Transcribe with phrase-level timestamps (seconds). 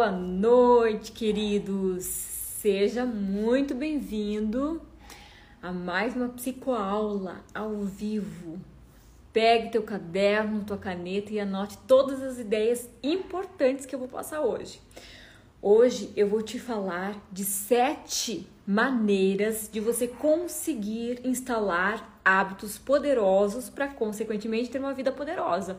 [0.00, 2.06] Boa noite, queridos.
[2.06, 4.80] Seja muito bem-vindo
[5.62, 8.58] a mais uma psicoaula ao vivo.
[9.30, 14.40] Pegue teu caderno, tua caneta e anote todas as ideias importantes que eu vou passar
[14.40, 14.80] hoje.
[15.60, 23.88] Hoje eu vou te falar de sete maneiras de você conseguir instalar hábitos poderosos para,
[23.88, 25.78] consequentemente, ter uma vida poderosa.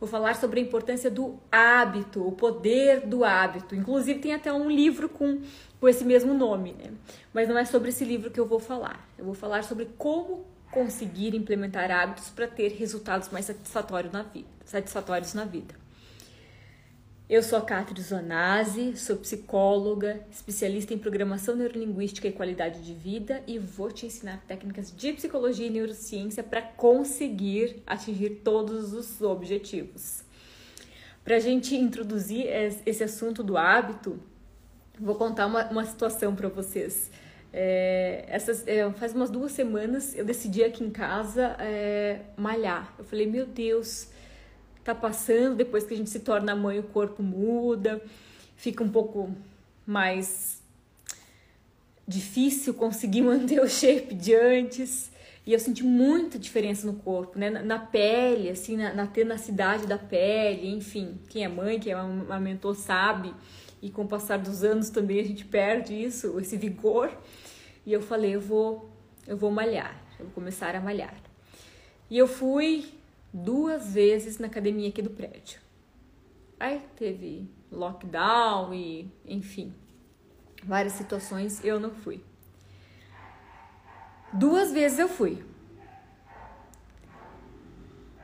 [0.00, 3.74] Vou falar sobre a importância do hábito, o poder do hábito.
[3.74, 5.42] Inclusive, tem até um livro com,
[5.78, 6.90] com esse mesmo nome, né?
[7.34, 9.06] Mas não é sobre esse livro que eu vou falar.
[9.18, 14.48] Eu vou falar sobre como conseguir implementar hábitos para ter resultados mais satisfatórios na vida.
[14.64, 15.74] Satisfatórios na vida.
[17.30, 23.40] Eu sou a Catri Zonazzi, sou psicóloga, especialista em programação neurolinguística e qualidade de vida
[23.46, 30.24] e vou te ensinar técnicas de psicologia e neurociência para conseguir atingir todos os objetivos.
[31.22, 32.46] Para a gente introduzir
[32.84, 34.18] esse assunto do hábito,
[34.98, 37.12] vou contar uma, uma situação para vocês.
[37.52, 42.92] É, essas, é, faz umas duas semanas eu decidi aqui em casa é, malhar.
[42.98, 44.08] Eu falei, meu Deus,
[44.84, 48.02] tá passando, depois que a gente se torna mãe, o corpo muda,
[48.56, 49.34] fica um pouco
[49.86, 50.62] mais
[52.06, 55.10] difícil conseguir manter o shape de antes.
[55.46, 57.48] E eu senti muita diferença no corpo, né?
[57.50, 61.18] Na, pele, assim, na, na tenacidade da pele, enfim.
[61.28, 63.34] Quem é mãe, quem amamentou sabe.
[63.82, 67.10] E com o passar dos anos também a gente perde isso, esse vigor.
[67.86, 68.90] E eu falei, eu vou,
[69.26, 71.14] eu vou malhar, eu vou começar a malhar.
[72.10, 72.99] E eu fui
[73.32, 75.60] duas vezes na academia aqui do prédio.
[76.58, 79.72] Aí teve lockdown e, enfim,
[80.64, 82.22] várias situações, eu não fui.
[84.32, 85.42] Duas vezes eu fui.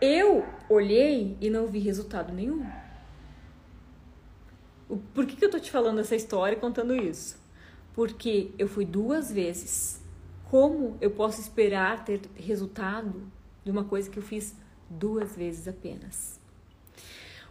[0.00, 2.66] Eu olhei e não vi resultado nenhum.
[5.14, 7.38] Por que, que eu tô te falando essa história e contando isso?
[7.94, 10.00] Porque eu fui duas vezes.
[10.50, 13.26] Como eu posso esperar ter resultado
[13.64, 14.54] de uma coisa que eu fiz
[14.88, 16.38] duas vezes apenas.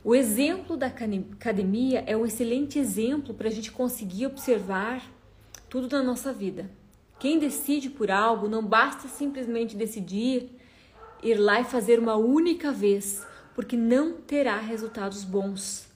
[0.03, 5.03] O exemplo da academia é um excelente exemplo para a gente conseguir observar
[5.67, 6.69] tudo na nossa vida.
[7.17, 10.51] Quem decide por algo não basta simplesmente decidir
[11.23, 13.25] ir lá e fazer uma única vez,
[13.55, 15.87] porque não terá resultados bons.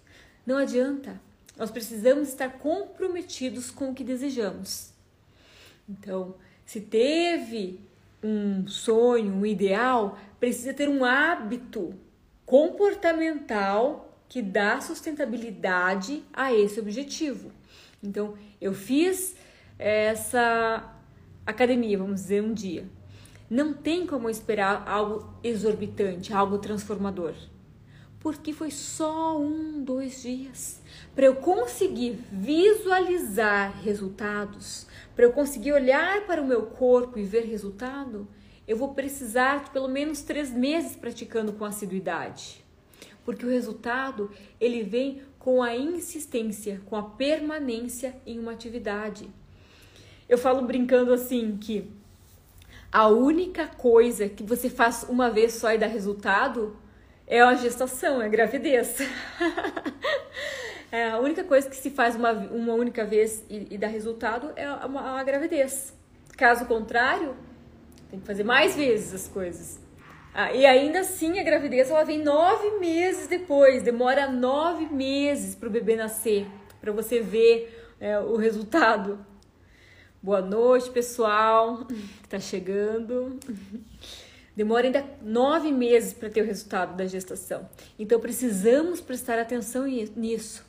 [0.45, 1.21] Não adianta.
[1.55, 4.91] Nós precisamos estar comprometidos com o que desejamos.
[5.87, 6.35] Então,
[6.65, 7.79] se teve
[8.23, 11.93] um sonho, um ideal, precisa ter um hábito
[12.45, 17.51] comportamental que dá sustentabilidade a esse objetivo.
[18.01, 19.35] Então, eu fiz
[19.77, 20.93] essa
[21.45, 22.85] academia, vamos dizer, um dia.
[23.49, 27.33] Não tem como esperar algo exorbitante, algo transformador.
[28.19, 30.81] Porque foi só um, dois dias.
[31.15, 37.45] Para eu conseguir visualizar resultados, para eu conseguir olhar para o meu corpo e ver
[37.45, 38.27] resultado,
[38.67, 42.63] eu vou precisar de pelo menos três meses praticando com assiduidade,
[43.25, 44.31] porque o resultado
[44.61, 49.27] ele vem com a insistência, com a permanência em uma atividade.
[50.27, 51.91] Eu falo brincando assim que
[52.91, 56.77] a única coisa que você faz uma vez só e dá resultado
[57.25, 58.97] é a gestação, é a gravidez.
[60.91, 64.51] é a única coisa que se faz uma, uma única vez e, e dá resultado
[64.55, 65.93] é a, gravidez.
[66.35, 67.35] Caso contrário,
[68.09, 69.79] tem que fazer mais vezes as coisas.
[70.33, 73.83] Ah, e ainda assim, a gravidez ela vem nove meses depois.
[73.83, 76.47] Demora nove meses para o bebê nascer,
[76.79, 79.23] para você ver é, o resultado.
[80.21, 83.39] Boa noite, pessoal que está chegando.
[84.55, 87.69] Demora ainda nove meses para ter o resultado da gestação.
[87.97, 90.68] Então precisamos prestar atenção nisso.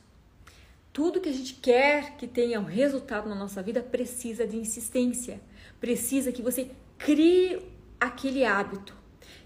[0.93, 5.39] Tudo que a gente quer que tenha um resultado na nossa vida precisa de insistência.
[5.79, 7.61] Precisa que você crie
[7.99, 8.93] aquele hábito,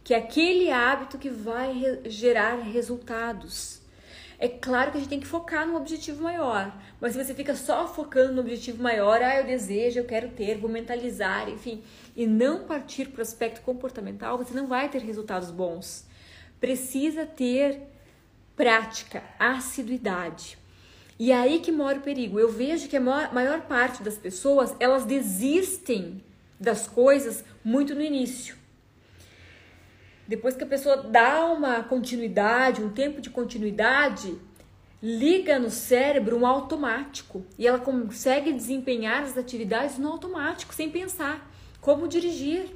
[0.04, 3.82] que é aquele hábito que vai gerar resultados.
[4.40, 7.56] É claro que a gente tem que focar no objetivo maior, mas se você fica
[7.56, 11.84] só focando no objetivo maior, ah, eu desejo, eu quero ter, vou mentalizar, enfim,
[12.16, 16.06] e não partir para o aspecto comportamental, você não vai ter resultados bons.
[16.60, 17.82] Precisa ter
[18.56, 20.58] prática, assiduidade.
[21.18, 22.40] E é aí que mora o perigo.
[22.40, 26.22] Eu vejo que a maior, parte das pessoas, elas desistem
[26.60, 28.56] das coisas muito no início.
[30.28, 34.36] Depois que a pessoa dá uma continuidade, um tempo de continuidade,
[35.02, 41.50] liga no cérebro um automático e ela consegue desempenhar as atividades no automático, sem pensar.
[41.80, 42.72] Como dirigir?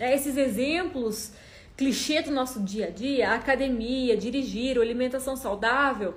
[0.00, 1.32] É, esses exemplos
[1.76, 6.14] clichê do nosso dia a dia, academia, dirigir, alimentação saudável,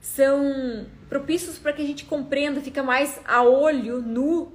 [0.00, 4.52] são propícios para que a gente compreenda, fica mais a olho nu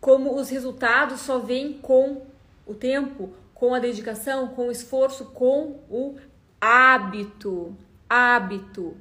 [0.00, 2.22] como os resultados só vêm com
[2.66, 6.16] o tempo, com a dedicação, com o esforço, com o
[6.60, 7.76] hábito.
[8.08, 8.96] Hábito.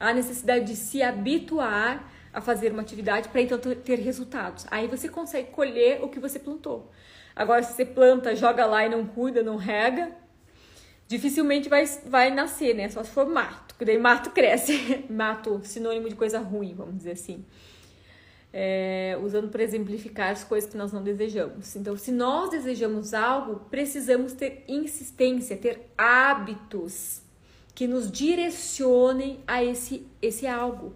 [0.00, 4.66] A necessidade de se habituar a fazer uma atividade para então ter resultados.
[4.70, 6.90] Aí você consegue colher o que você plantou.
[7.36, 10.10] Agora, se você planta, joga lá e não cuida, não rega,
[11.08, 12.88] dificilmente vai, vai nascer, né?
[12.88, 15.04] Só se for mato, porque daí mato cresce.
[15.10, 17.44] mato, sinônimo de coisa ruim, vamos dizer assim.
[18.52, 21.74] É, usando para exemplificar as coisas que nós não desejamos.
[21.74, 27.22] Então, se nós desejamos algo, precisamos ter insistência, ter hábitos
[27.74, 30.94] que nos direcionem a esse, esse algo.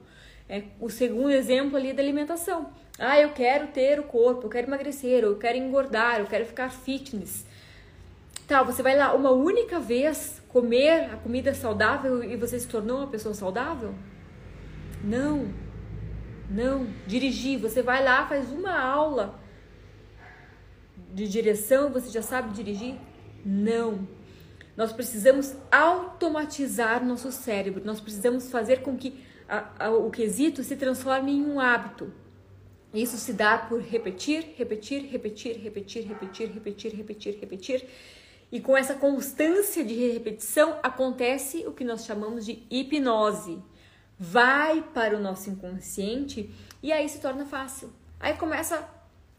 [0.48, 2.70] É, o segundo exemplo ali é da alimentação.
[2.98, 6.70] Ah, eu quero ter o corpo, eu quero emagrecer, eu quero engordar, eu quero ficar
[6.70, 7.44] fitness.
[8.46, 12.98] Tá, você vai lá uma única vez comer a comida saudável e você se tornou
[12.98, 13.92] uma pessoa saudável?
[15.02, 15.48] Não.
[16.48, 16.86] Não.
[17.08, 19.40] Dirigir, você vai lá, faz uma aula
[21.12, 22.94] de direção, você já sabe dirigir?
[23.44, 24.06] Não.
[24.76, 27.82] Nós precisamos automatizar nosso cérebro.
[27.84, 32.12] Nós precisamos fazer com que a, a, o quesito se transforme em um hábito.
[32.94, 37.86] Isso se dá por repetir, repetir, repetir, repetir, repetir, repetir, repetir, repetir.
[38.50, 43.58] E com essa constância de repetição acontece o que nós chamamos de hipnose.
[44.18, 46.50] Vai para o nosso inconsciente
[46.82, 47.92] e aí se torna fácil.
[48.20, 48.88] Aí começa a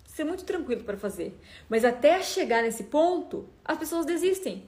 [0.06, 1.40] ser muito tranquilo para fazer.
[1.70, 4.66] Mas até chegar nesse ponto, as pessoas desistem.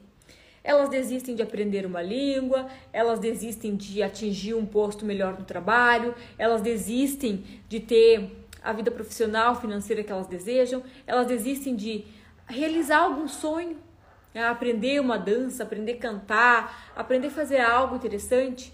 [0.63, 6.13] Elas desistem de aprender uma língua, elas desistem de atingir um posto melhor no trabalho,
[6.37, 12.05] elas desistem de ter a vida profissional, financeira que elas desejam, elas desistem de
[12.45, 13.77] realizar algum sonho?
[14.33, 18.73] Aprender uma dança, aprender a cantar, aprender a fazer algo interessante.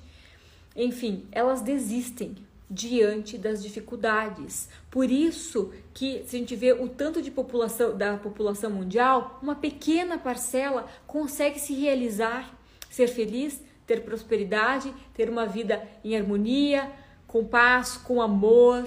[0.75, 2.36] Enfim, elas desistem
[2.69, 4.68] diante das dificuldades.
[4.90, 9.56] Por isso que se a gente vê o tanto de população da população mundial, uma
[9.56, 12.54] pequena parcela consegue se realizar,
[12.90, 16.92] ser feliz, ter prosperidade, ter uma vida em harmonia,
[17.28, 18.86] com paz, com amor,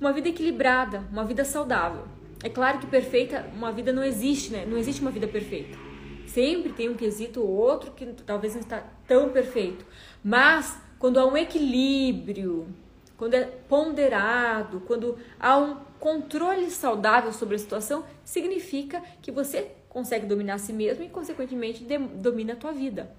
[0.00, 2.13] uma vida equilibrada, uma vida saudável.
[2.44, 4.66] É claro que perfeita, uma vida não existe, né?
[4.66, 5.78] Não existe uma vida perfeita.
[6.26, 9.86] Sempre tem um quesito ou outro que talvez não está tão perfeito.
[10.22, 12.68] Mas quando há um equilíbrio,
[13.16, 20.26] quando é ponderado, quando há um controle saudável sobre a situação, significa que você consegue
[20.26, 21.82] dominar a si mesmo e, consequentemente,
[22.16, 23.10] domina a tua vida.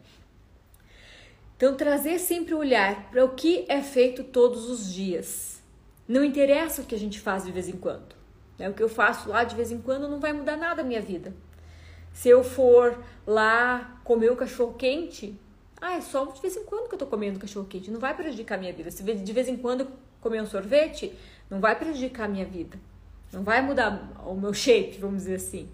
[1.57, 5.63] Então, trazer sempre o olhar para o que é feito todos os dias.
[6.07, 8.14] Não interessa o que a gente faz de vez em quando.
[8.57, 8.69] Né?
[8.69, 11.02] O que eu faço lá de vez em quando não vai mudar nada a minha
[11.02, 11.34] vida.
[12.13, 12.98] Se eu for
[13.28, 15.38] lá comer o cachorro quente,
[15.81, 18.16] ah, é só de vez em quando que eu tô comendo cachorro quente, não vai
[18.16, 18.90] prejudicar a minha vida.
[18.90, 19.88] Se de vez em quando eu
[20.22, 21.13] comer um sorvete,
[21.50, 22.80] não vai prejudicar a minha vida.
[23.31, 25.69] Não vai mudar o meu shape, vamos dizer assim.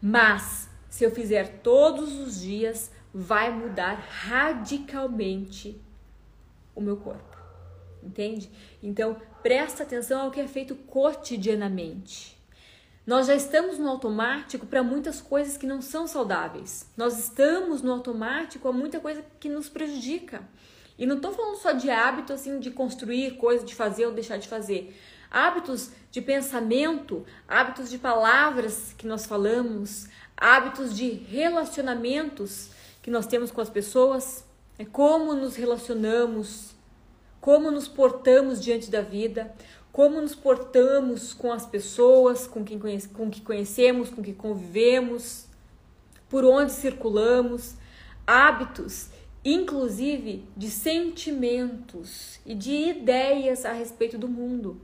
[0.00, 5.80] Mas se eu fizer todos os dias, vai mudar radicalmente
[6.74, 7.36] o meu corpo.
[8.02, 8.50] Entende?
[8.82, 9.16] Então,
[9.46, 12.36] presta atenção ao que é feito cotidianamente.
[13.06, 16.90] Nós já estamos no automático para muitas coisas que não são saudáveis.
[16.96, 20.42] Nós estamos no automático a muita coisa que nos prejudica.
[20.98, 24.36] E não estou falando só de hábito assim de construir coisas, de fazer ou deixar
[24.36, 25.00] de fazer.
[25.30, 33.52] Hábitos de pensamento, hábitos de palavras que nós falamos, hábitos de relacionamentos que nós temos
[33.52, 34.44] com as pessoas,
[34.76, 36.74] é como nos relacionamos,
[37.46, 39.54] como nos portamos diante da vida,
[39.92, 45.46] como nos portamos com as pessoas, com quem conhece, com que conhecemos, com que convivemos,
[46.28, 47.76] por onde circulamos,
[48.26, 49.10] hábitos,
[49.44, 54.80] inclusive de sentimentos e de ideias a respeito do mundo.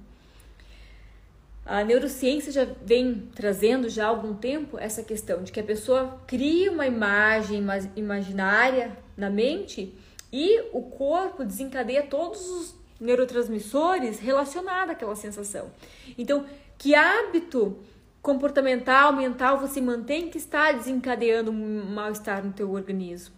[1.66, 6.20] A neurociência já vem trazendo já há algum tempo essa questão de que a pessoa
[6.28, 7.60] cria uma imagem
[7.96, 9.92] imaginária na mente
[10.32, 15.70] e o corpo desencadeia todos os neurotransmissores relacionados àquela sensação.
[16.16, 16.46] Então,
[16.78, 17.78] que hábito
[18.22, 23.34] comportamental, mental você mantém que está desencadeando um mal-estar no teu organismo?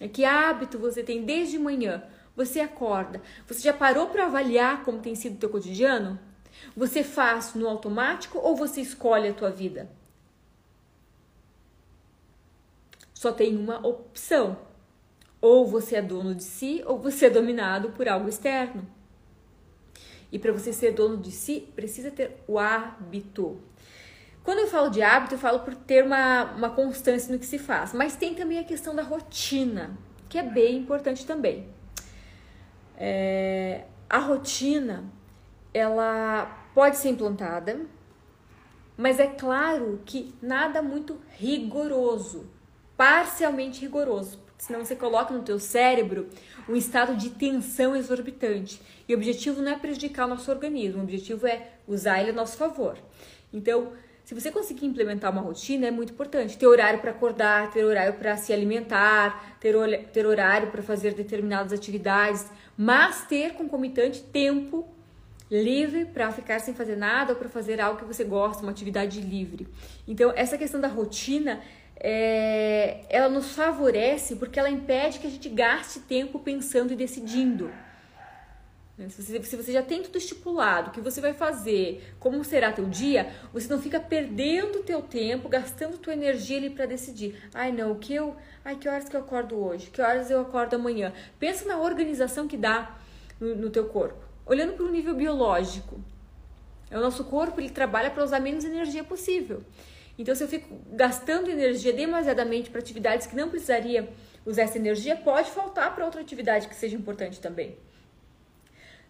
[0.00, 2.02] É que hábito você tem desde manhã?
[2.34, 6.18] Você acorda, você já parou para avaliar como tem sido o teu cotidiano?
[6.76, 9.88] Você faz no automático ou você escolhe a tua vida?
[13.12, 14.56] Só tem uma opção.
[15.44, 18.86] Ou você é dono de si, ou você é dominado por algo externo.
[20.32, 23.60] E para você ser dono de si, precisa ter o hábito.
[24.42, 27.58] Quando eu falo de hábito, eu falo por ter uma, uma constância no que se
[27.58, 27.92] faz.
[27.92, 29.98] Mas tem também a questão da rotina,
[30.30, 31.68] que é bem importante também.
[32.96, 35.04] É, a rotina,
[35.74, 37.84] ela pode ser implantada,
[38.96, 42.48] mas é claro que nada muito rigoroso,
[42.96, 46.28] parcialmente rigoroso, senão você coloca no teu cérebro
[46.68, 48.80] um estado de tensão exorbitante.
[49.08, 52.34] E o objetivo não é prejudicar o nosso organismo, o objetivo é usar ele a
[52.34, 52.96] nosso favor.
[53.52, 53.92] Então,
[54.24, 56.56] se você conseguir implementar uma rotina, é muito importante.
[56.56, 59.74] Ter horário para acordar, ter horário para se alimentar, ter,
[60.12, 62.46] ter horário para fazer determinadas atividades,
[62.76, 64.88] mas ter concomitante tempo
[65.50, 69.20] livre para ficar sem fazer nada ou para fazer algo que você gosta, uma atividade
[69.20, 69.68] livre.
[70.08, 71.60] Então, essa questão da rotina,
[71.96, 77.70] é, ela nos favorece porque ela impede que a gente gaste tempo pensando e decidindo.
[79.08, 82.70] Se você, se você já tem tudo estipulado, o que você vai fazer, como será
[82.70, 87.42] teu dia, você não fica perdendo teu tempo, gastando tua energia ali para decidir.
[87.52, 89.90] Ai, não, o que eu, ai, que horas que eu acordo hoje?
[89.90, 91.12] Que horas eu acordo amanhã?
[91.40, 92.96] Pensa na organização que dá
[93.40, 94.24] no, no teu corpo.
[94.46, 96.00] Olhando para o nível biológico,
[96.88, 99.64] o nosso corpo ele trabalha para usar menos energia possível.
[100.18, 104.08] Então, se eu fico gastando energia demasiadamente para atividades que não precisaria
[104.46, 107.76] usar essa energia, pode faltar para outra atividade que seja importante também.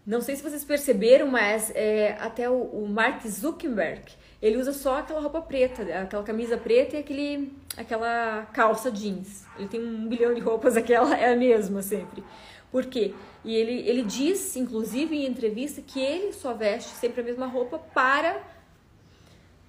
[0.05, 4.03] Não sei se vocês perceberam, mas é, até o, o, Mark Zuckerberg
[4.39, 9.45] ele usa só aquela roupa preta, aquela camisa preta e aquele, aquela calça jeans.
[9.57, 12.23] Ele tem um bilhão de roupas, aquela é a mesma sempre.
[12.71, 13.15] Por quê?
[13.43, 17.79] E ele, ele diz, inclusive em entrevista, que ele só veste sempre a mesma roupa
[17.79, 18.39] para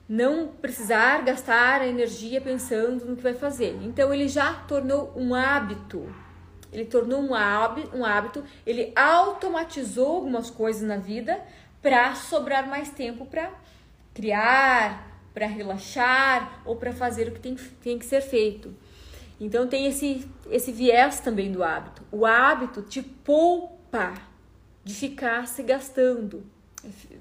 [0.08, 3.78] não precisar gastar a energia pensando no que vai fazer.
[3.82, 6.06] Então ele já tornou um hábito
[6.72, 11.40] ele tornou um hábito, um hábito ele automatizou algumas coisas na vida
[11.80, 13.50] para sobrar mais tempo para
[14.12, 18.74] criar, para relaxar ou para fazer o que tem, tem que ser feito.
[19.40, 22.02] Então tem esse, esse viés também do hábito.
[22.10, 24.14] O hábito te poupa
[24.82, 26.44] de ficar se gastando.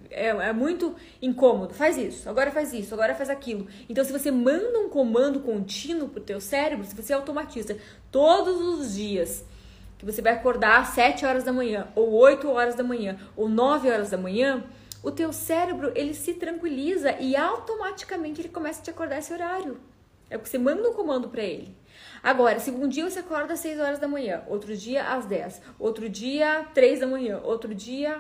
[0.10, 1.74] É, é, muito incômodo.
[1.74, 3.68] Faz isso, agora faz isso, agora faz aquilo.
[3.90, 7.78] Então, se você manda um comando contínuo pro teu cérebro, se você automatiza
[8.12, 9.44] todos os dias
[9.98, 13.50] que você vai acordar às 7 horas da manhã, ou 8 horas da manhã, ou
[13.50, 14.64] 9 horas da manhã,
[15.04, 19.78] o teu cérebro ele se tranquiliza e automaticamente ele começa a te acordar esse horário.
[20.30, 21.76] É porque você manda um comando para ele.
[22.24, 25.62] Agora, se um dia você acorda às 6 horas da manhã, outro dia às 10,
[25.78, 28.20] outro dia 3 da manhã, outro dia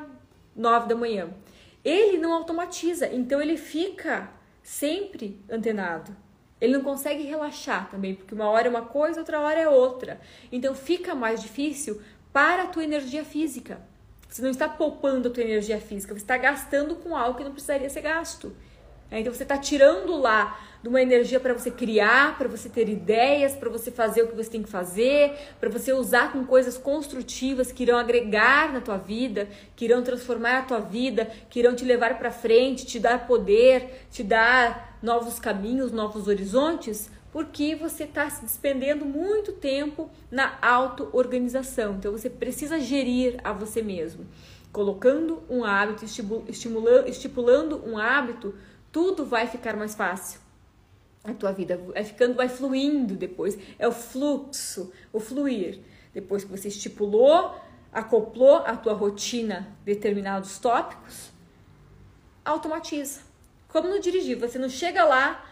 [0.56, 1.30] 9 da manhã,
[1.84, 4.30] ele não automatiza, então ele fica
[4.64, 6.16] sempre antenado.
[6.60, 10.20] Ele não consegue relaxar também, porque uma hora é uma coisa, outra hora é outra.
[10.52, 12.02] Então fica mais difícil
[12.34, 13.80] para a tua energia física.
[14.28, 17.52] Você não está poupando a tua energia física, você está gastando com algo que não
[17.52, 18.56] precisaria ser gasto.
[19.12, 22.88] É, então você está tirando lá de uma energia para você criar, para você ter
[22.88, 26.78] ideias, para você fazer o que você tem que fazer, para você usar com coisas
[26.78, 31.76] construtivas que irão agregar na tua vida, que irão transformar a tua vida, que irão
[31.76, 38.04] te levar para frente, te dar poder, te dar novos caminhos, novos horizontes, porque você
[38.04, 41.96] está se despendendo muito tempo na auto-organização.
[41.96, 44.28] Então você precisa gerir a você mesmo.
[44.72, 46.06] Colocando um hábito,
[47.08, 48.54] estipulando um hábito,
[48.92, 50.45] tudo vai ficar mais fácil
[51.26, 53.58] a tua vida vai ficando, vai fluindo depois.
[53.80, 55.80] É o fluxo, o fluir.
[56.14, 57.56] Depois que você estipulou,
[57.92, 61.32] acoplou a tua rotina determinados tópicos,
[62.44, 63.22] automatiza.
[63.68, 65.44] Como no dirigir, você não chega lá,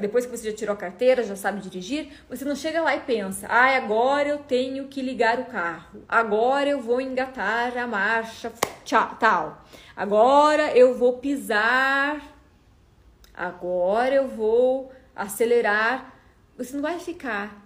[0.00, 3.00] depois que você já tirou a carteira, já sabe dirigir, você não chega lá e
[3.00, 6.04] pensa: "Ah, agora eu tenho que ligar o carro.
[6.08, 8.52] Agora eu vou engatar a marcha
[8.84, 9.64] tchau, tal.
[9.96, 12.20] Agora eu vou pisar.
[13.34, 16.14] Agora eu vou acelerar,
[16.56, 17.64] você não vai ficar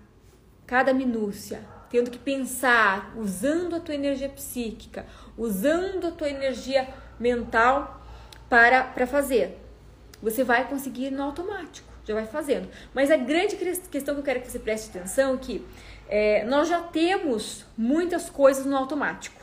[0.67, 6.89] cada minúcia tendo que pensar, usando a tua energia psíquica, usando a tua energia
[7.19, 8.05] mental
[8.49, 9.59] para, para fazer.
[10.23, 12.69] Você vai conseguir no automático, já vai fazendo.
[12.93, 15.67] Mas a grande questão que eu quero que você preste atenção é que
[16.09, 19.41] é, nós já temos muitas coisas no automático.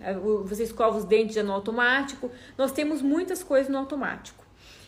[0.00, 4.44] É, você escova os dentes já no automático, nós temos muitas coisas no automático.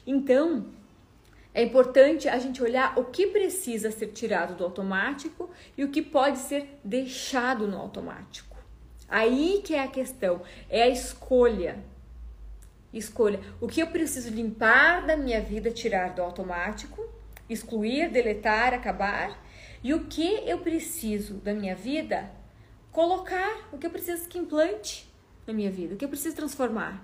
[0.06, 0.66] Então,
[1.56, 6.02] é importante a gente olhar o que precisa ser tirado do automático e o que
[6.02, 8.58] pode ser deixado no automático.
[9.08, 11.82] Aí que é a questão, é a escolha.
[12.92, 17.02] Escolha o que eu preciso limpar da minha vida, tirar do automático,
[17.48, 19.42] excluir, deletar, acabar,
[19.82, 22.30] e o que eu preciso da minha vida
[22.92, 25.10] colocar, o que eu preciso que implante
[25.46, 27.02] na minha vida, o que eu preciso transformar.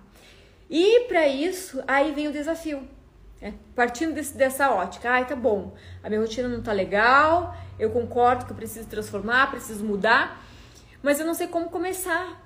[0.69, 2.87] E para isso, aí vem o desafio
[3.43, 7.91] é, partindo desse, dessa ótica, ai, tá bom, a minha rotina não tá legal, eu
[7.91, 10.41] concordo que eu preciso transformar, preciso mudar,
[11.03, 12.41] mas eu não sei como começar.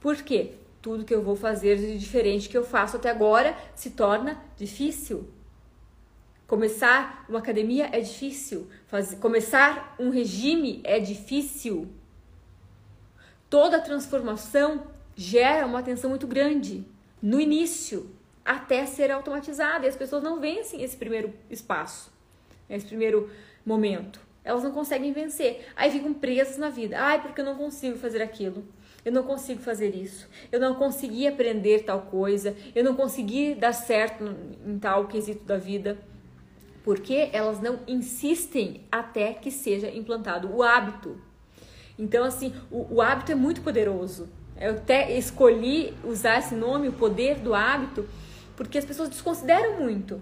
[0.00, 0.54] Por quê?
[0.80, 5.28] Tudo que eu vou fazer de diferente que eu faço até agora se torna difícil.
[6.46, 8.68] Começar uma academia é difícil.
[8.86, 11.88] Fazer, começar um regime é difícil.
[13.50, 16.86] Toda transformação gera uma tensão muito grande
[17.20, 18.10] no início,
[18.50, 19.86] até ser automatizada.
[19.86, 22.12] E as pessoas não vencem esse primeiro espaço,
[22.68, 23.30] esse primeiro
[23.64, 24.20] momento.
[24.42, 25.68] Elas não conseguem vencer.
[25.76, 26.98] Aí ficam presas na vida.
[26.98, 28.64] Ai, porque eu não consigo fazer aquilo.
[29.04, 30.28] Eu não consigo fazer isso.
[30.50, 32.56] Eu não consegui aprender tal coisa.
[32.74, 34.24] Eu não consegui dar certo
[34.66, 35.96] em tal quesito da vida
[36.82, 41.20] porque elas não insistem até que seja implantado o hábito.
[41.98, 44.28] Então, assim, o, o hábito é muito poderoso.
[44.58, 48.08] Eu até escolhi usar esse nome, o poder do hábito,
[48.60, 50.20] porque as pessoas desconsideram muito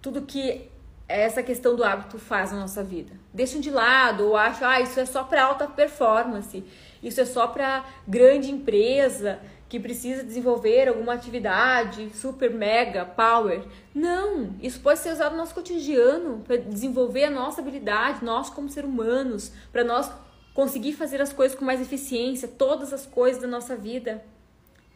[0.00, 0.70] tudo que
[1.06, 3.12] essa questão do hábito faz na nossa vida.
[3.30, 6.64] Deixam de lado ou acham, ah, isso é só para alta performance,
[7.02, 13.62] isso é só para grande empresa, que precisa desenvolver alguma atividade super mega power.
[13.94, 18.70] Não, isso pode ser usado no nosso cotidiano para desenvolver a nossa habilidade, nós como
[18.70, 20.10] ser humanos, para nós
[20.54, 24.24] conseguir fazer as coisas com mais eficiência, todas as coisas da nossa vida,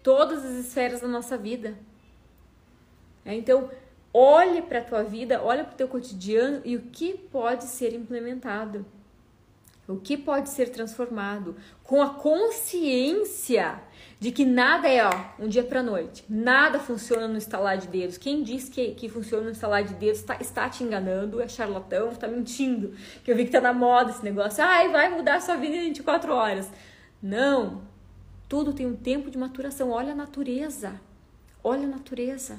[0.02, 1.76] todas as esferas da nossa vida.
[3.26, 3.68] É, então,
[4.14, 7.92] olhe para a tua vida, olhe para o teu cotidiano e o que pode ser
[7.92, 8.87] implementado.
[9.88, 13.80] O que pode ser transformado com a consciência
[14.18, 18.16] de que nada é ó, um dia para noite, nada funciona no estalar de dedos.
[18.16, 22.11] Quem diz que, que funciona no estalar de dedos está, está te enganando, é charlatão,
[22.11, 22.95] está mentindo.
[23.23, 25.88] Que eu vi que tá na moda esse negócio, ai, vai mudar sua vida em
[25.88, 26.68] 24 horas.
[27.23, 27.83] Não,
[28.49, 29.90] tudo tem um tempo de maturação.
[29.90, 31.00] Olha a natureza,
[31.62, 32.59] olha a natureza.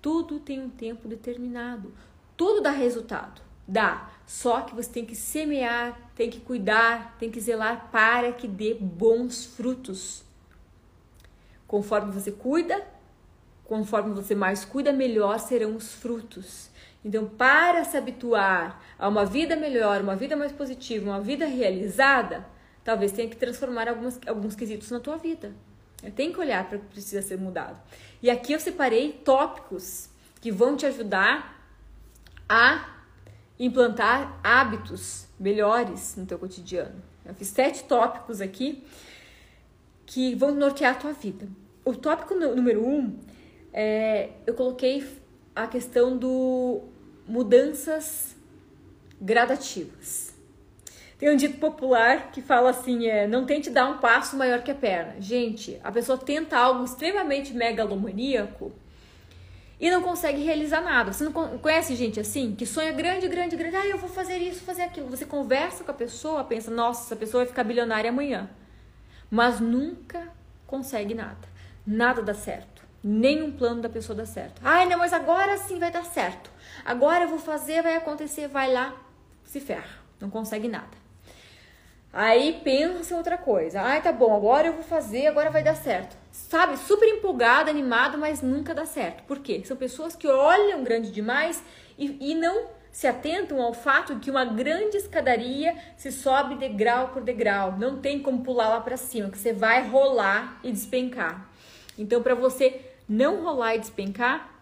[0.00, 1.92] Tudo tem um tempo determinado,
[2.36, 3.42] tudo dá resultado.
[3.70, 8.48] Dá, só que você tem que semear, tem que cuidar, tem que zelar para que
[8.48, 10.24] dê bons frutos.
[11.66, 12.82] Conforme você cuida,
[13.66, 16.70] conforme você mais cuida, melhor serão os frutos.
[17.04, 22.46] Então, para se habituar a uma vida melhor, uma vida mais positiva, uma vida realizada,
[22.82, 25.52] talvez tenha que transformar alguns, alguns quesitos na tua vida.
[26.14, 27.80] Tem que olhar para o que precisa ser mudado.
[28.22, 30.08] E aqui eu separei tópicos
[30.40, 31.58] que vão te ajudar
[32.48, 32.98] a
[33.58, 37.02] implantar hábitos melhores no teu cotidiano.
[37.24, 38.84] Eu fiz sete tópicos aqui
[40.06, 41.48] que vão nortear a tua vida.
[41.84, 43.18] O tópico número um,
[43.72, 45.06] é, eu coloquei
[45.54, 46.82] a questão do
[47.26, 48.36] mudanças
[49.20, 50.27] gradativas.
[51.18, 54.70] Tem um dito popular que fala assim: é, não tente dar um passo maior que
[54.70, 55.16] a perna.
[55.18, 58.72] Gente, a pessoa tenta algo extremamente megalomaníaco
[59.80, 61.12] e não consegue realizar nada.
[61.12, 63.76] Você não conhece gente assim que sonha grande, grande, grande.
[63.76, 65.08] Ah, eu vou fazer isso, fazer aquilo.
[65.08, 68.48] Você conversa com a pessoa, pensa: nossa, essa pessoa vai ficar bilionária amanhã
[69.30, 70.32] mas nunca
[70.66, 71.48] consegue nada.
[71.86, 72.82] Nada dá certo.
[73.02, 74.60] Nenhum plano da pessoa dá certo.
[74.64, 76.50] Ai, não, mas agora sim vai dar certo.
[76.84, 78.94] Agora eu vou fazer, vai acontecer, vai lá,
[79.44, 79.98] se ferra.
[80.20, 81.07] Não consegue nada.
[82.12, 83.80] Aí pensa outra coisa.
[83.80, 86.16] Ai, tá bom, agora eu vou fazer, agora vai dar certo.
[86.32, 89.22] Sabe, super empolgado, animado, mas nunca dá certo.
[89.24, 89.62] Por quê?
[89.64, 91.62] São pessoas que olham grande demais
[91.98, 97.08] e, e não se atentam ao fato de que uma grande escadaria se sobe degrau
[97.08, 101.48] por degrau, não tem como pular lá para cima, que você vai rolar e despencar.
[101.98, 104.52] Então, para você não rolar e despencar,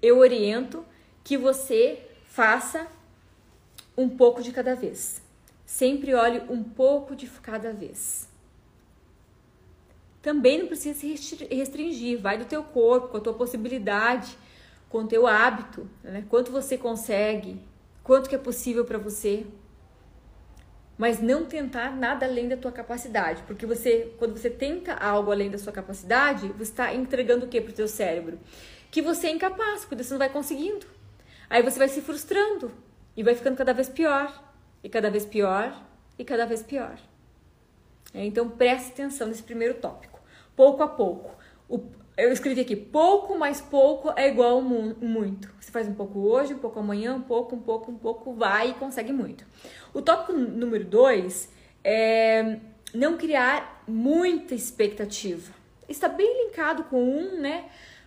[0.00, 0.84] eu oriento
[1.22, 2.86] que você faça
[3.96, 5.23] um pouco de cada vez.
[5.64, 8.28] Sempre olhe um pouco de cada vez.
[10.20, 14.36] Também não precisa se restringir, vai do teu corpo, com a tua possibilidade
[14.94, 16.24] com o teu hábito, né?
[16.30, 17.60] quanto você consegue,
[18.04, 19.44] quanto que é possível para você.
[20.96, 25.50] Mas não tentar nada além da tua capacidade, porque você, quando você tenta algo além
[25.50, 28.38] da sua capacidade, você está entregando o que para o teu cérebro?
[28.88, 30.86] Que você é incapaz, porque você não vai conseguindo.
[31.50, 32.70] Aí você vai se frustrando
[33.16, 34.43] e vai ficando cada vez pior,
[34.84, 35.74] e cada vez pior,
[36.18, 36.98] e cada vez pior.
[38.12, 40.20] Então preste atenção nesse primeiro tópico.
[40.54, 41.34] Pouco a pouco.
[41.68, 41.80] O,
[42.16, 45.52] eu escrevi aqui, pouco mais pouco é igual a muito.
[45.58, 48.70] Você faz um pouco hoje, um pouco amanhã, um pouco, um pouco, um pouco, vai
[48.70, 49.44] e consegue muito.
[49.92, 51.48] O tópico número dois
[51.82, 52.60] é
[52.94, 55.52] não criar muita expectativa.
[55.88, 57.64] Está bem linkado com um, né?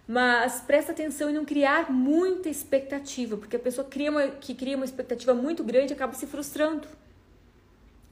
[0.08, 4.78] Mas presta atenção em não criar muita expectativa, porque a pessoa cria uma, que cria
[4.78, 6.88] uma expectativa muito grande acaba se frustrando.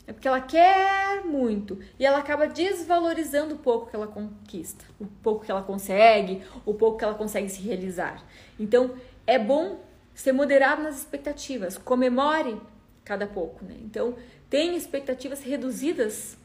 [0.08, 5.06] É porque ela quer muito e ela acaba desvalorizando o pouco que ela conquista, o
[5.06, 8.24] pouco que ela consegue, o pouco que ela consegue se realizar.
[8.60, 9.80] Então, é bom
[10.14, 11.78] ser moderado nas expectativas.
[11.78, 12.62] Comemore
[13.04, 13.76] cada pouco, né?
[13.82, 14.16] Então,
[14.50, 16.38] tem expectativas reduzidas.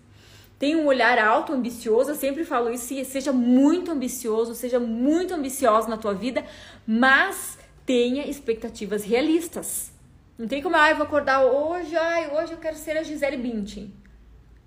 [0.61, 5.88] Tem um olhar alto, ambicioso, eu sempre falo isso, seja muito ambicioso, seja muito ambicioso
[5.88, 6.44] na tua vida,
[6.87, 9.90] mas tenha expectativas realistas.
[10.38, 13.38] Não tem como, ah, eu vou acordar hoje, ai, hoje eu quero ser a Gisele
[13.38, 13.90] Bündchen.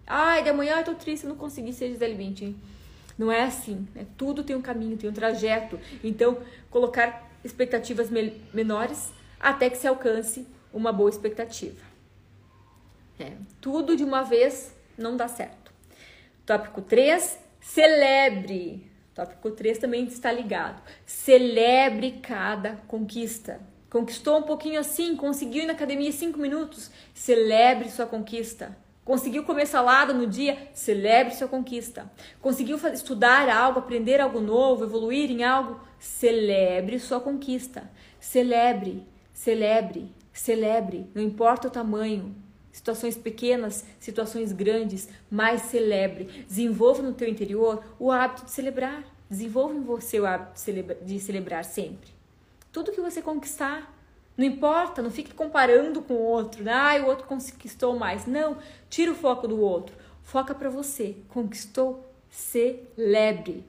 [0.07, 2.55] Ai, de amanhã eu tô triste, não consegui ser a Gisele Bündchen.
[3.15, 4.07] Não é assim, né?
[4.17, 5.79] Tudo tem um caminho, tem um trajeto.
[6.03, 6.39] Então,
[6.71, 11.85] colocar expectativas me menores até que se alcance uma boa expectativa.
[13.19, 15.62] É, tudo de uma vez não dá certo.
[16.45, 18.91] Tópico 3, celebre.
[19.15, 20.81] Tópico 3 também está ligado.
[21.05, 23.61] Celebre cada conquista.
[23.89, 28.75] Conquistou um pouquinho assim, conseguiu ir na academia 5 minutos, celebre sua conquista.
[29.05, 30.69] Conseguiu comer salada no dia?
[30.73, 32.11] Celebre sua conquista.
[32.41, 35.79] Conseguiu estudar algo, aprender algo novo, evoluir em algo?
[35.97, 37.89] Celebre sua conquista.
[38.19, 41.09] Celebre, celebre, celebre.
[41.13, 42.35] Não importa o tamanho.
[42.73, 46.43] Situações pequenas, situações grandes, mas celebre.
[46.47, 49.03] Desenvolva no teu interior o hábito de celebrar.
[49.29, 52.09] Desenvolva em você o hábito de celebrar, de celebrar sempre.
[52.71, 53.95] Tudo que você conquistar,
[54.35, 56.63] não importa, não fique comparando com o outro.
[56.63, 56.73] Né?
[56.73, 58.25] Ah, o outro conquistou mais.
[58.25, 58.57] Não,
[58.89, 59.95] tira o foco do outro.
[60.23, 61.15] Foca para você.
[61.29, 63.63] Conquistou, celebre.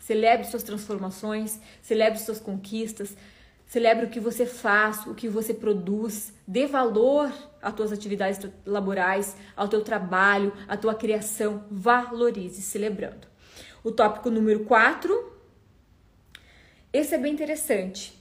[0.00, 3.16] Celebre suas transformações, celebre suas conquistas,
[3.64, 6.32] celebre o que você faz, o que você produz.
[6.44, 11.64] Dê valor às tuas atividades laborais, ao teu trabalho, à tua criação.
[11.70, 13.28] Valorize celebrando.
[13.84, 15.32] O tópico número 4.
[16.92, 18.20] Esse é bem interessante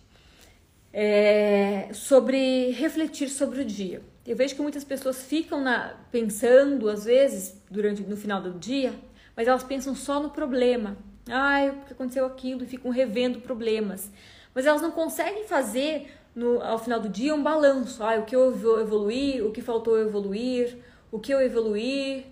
[0.93, 4.01] é, sobre refletir sobre o dia.
[4.25, 8.93] Eu vejo que muitas pessoas ficam na, pensando, às vezes, durante no final do dia,
[9.35, 10.97] mas elas pensam só no problema.
[11.29, 14.11] Ai, porque aconteceu aquilo e ficam revendo problemas.
[14.53, 18.03] Mas elas não conseguem fazer no, ao final do dia um balanço.
[18.03, 20.77] Ai, o que eu evoluir, o que faltou eu evoluir,
[21.11, 22.25] o que eu evoluir,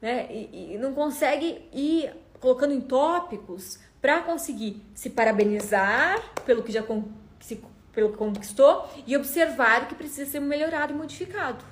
[0.00, 0.26] né?
[0.30, 2.10] E, e não consegue ir
[2.40, 6.82] colocando em tópicos para conseguir se parabenizar pelo que já
[7.40, 7.62] se
[7.92, 11.62] pelo que conquistou e observar o que precisa ser melhorado e modificado.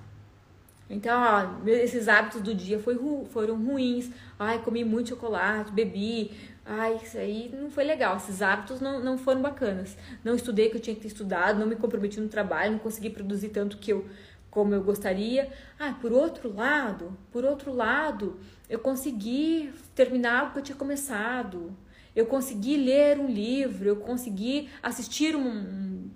[0.88, 2.98] Então, ó, esses hábitos do dia foi,
[3.32, 4.10] foram ruins.
[4.38, 6.32] Ai, comi muito chocolate, bebi.
[6.64, 8.16] Ai, isso aí não foi legal.
[8.16, 9.96] Esses hábitos não, não foram bacanas.
[10.22, 12.78] Não estudei o que eu tinha que ter estudado, não me comprometi no trabalho, não
[12.78, 14.06] consegui produzir tanto que eu,
[14.50, 15.50] como eu gostaria.
[15.78, 21.76] Ah, por outro lado, por outro lado, eu consegui terminar o que eu tinha começado.
[22.14, 26.10] Eu consegui ler um livro, eu consegui assistir um,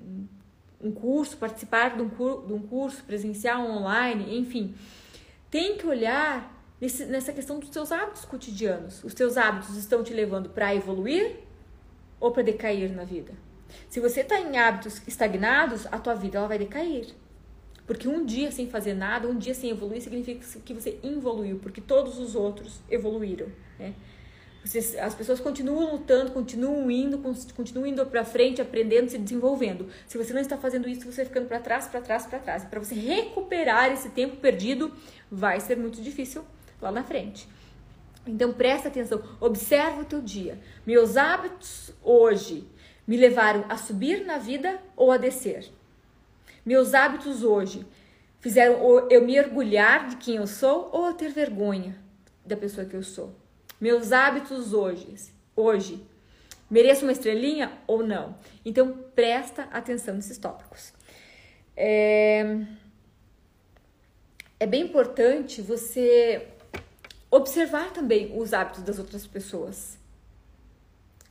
[0.81, 4.75] um curso, participar de um, de um curso presencial, online, enfim.
[5.51, 6.54] Tem que olhar
[6.85, 9.03] nesse, nessa questão dos seus hábitos cotidianos.
[9.03, 11.37] Os seus hábitos estão te levando para evoluir
[12.21, 13.33] ou para decair na vida?
[13.89, 17.07] Se você está em hábitos estagnados, a tua vida ela vai decair.
[17.87, 21.81] Porque um dia sem fazer nada, um dia sem evoluir, significa que você evoluiu, porque
[21.81, 23.49] todos os outros evoluíram.
[23.79, 23.95] Né?
[25.03, 27.19] as pessoas continuam lutando, continuam indo,
[27.55, 29.89] continuam indo para frente, aprendendo, se desenvolvendo.
[30.07, 32.65] Se você não está fazendo isso, você vai ficando para trás, para trás, para trás.
[32.65, 34.91] Para você recuperar esse tempo perdido,
[35.31, 36.43] vai ser muito difícil
[36.85, 37.49] lá na frente.
[38.27, 40.59] Então presta atenção, observa o teu dia.
[40.87, 42.67] Meus hábitos hoje
[43.07, 45.71] me levaram a subir na vida ou a descer?
[46.65, 47.87] Meus hábitos hoje
[48.41, 51.97] fizeram eu me orgulhar de quem eu sou ou a ter vergonha
[52.45, 53.35] da pessoa que eu sou?
[53.81, 55.15] Meus hábitos hoje,
[55.55, 56.03] hoje,
[56.71, 58.37] mereço uma estrelinha ou não?
[58.65, 60.95] Então presta atenção nesses tópicos.
[61.77, 62.61] É,
[64.59, 66.54] é bem importante você
[67.37, 69.99] observar também os hábitos das outras pessoas.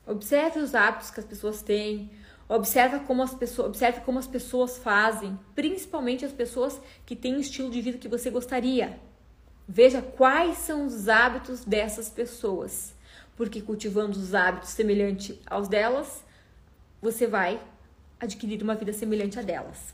[0.05, 2.11] Observe os hábitos que as pessoas têm,
[2.49, 7.39] observe como as pessoas, observe como as pessoas fazem, principalmente as pessoas que têm um
[7.39, 8.99] estilo de vida que você gostaria.
[9.65, 12.93] Veja quais são os hábitos dessas pessoas,
[13.37, 16.21] porque cultivando os hábitos semelhantes aos delas,
[17.01, 17.61] você vai
[18.19, 19.93] adquirir uma vida semelhante a delas.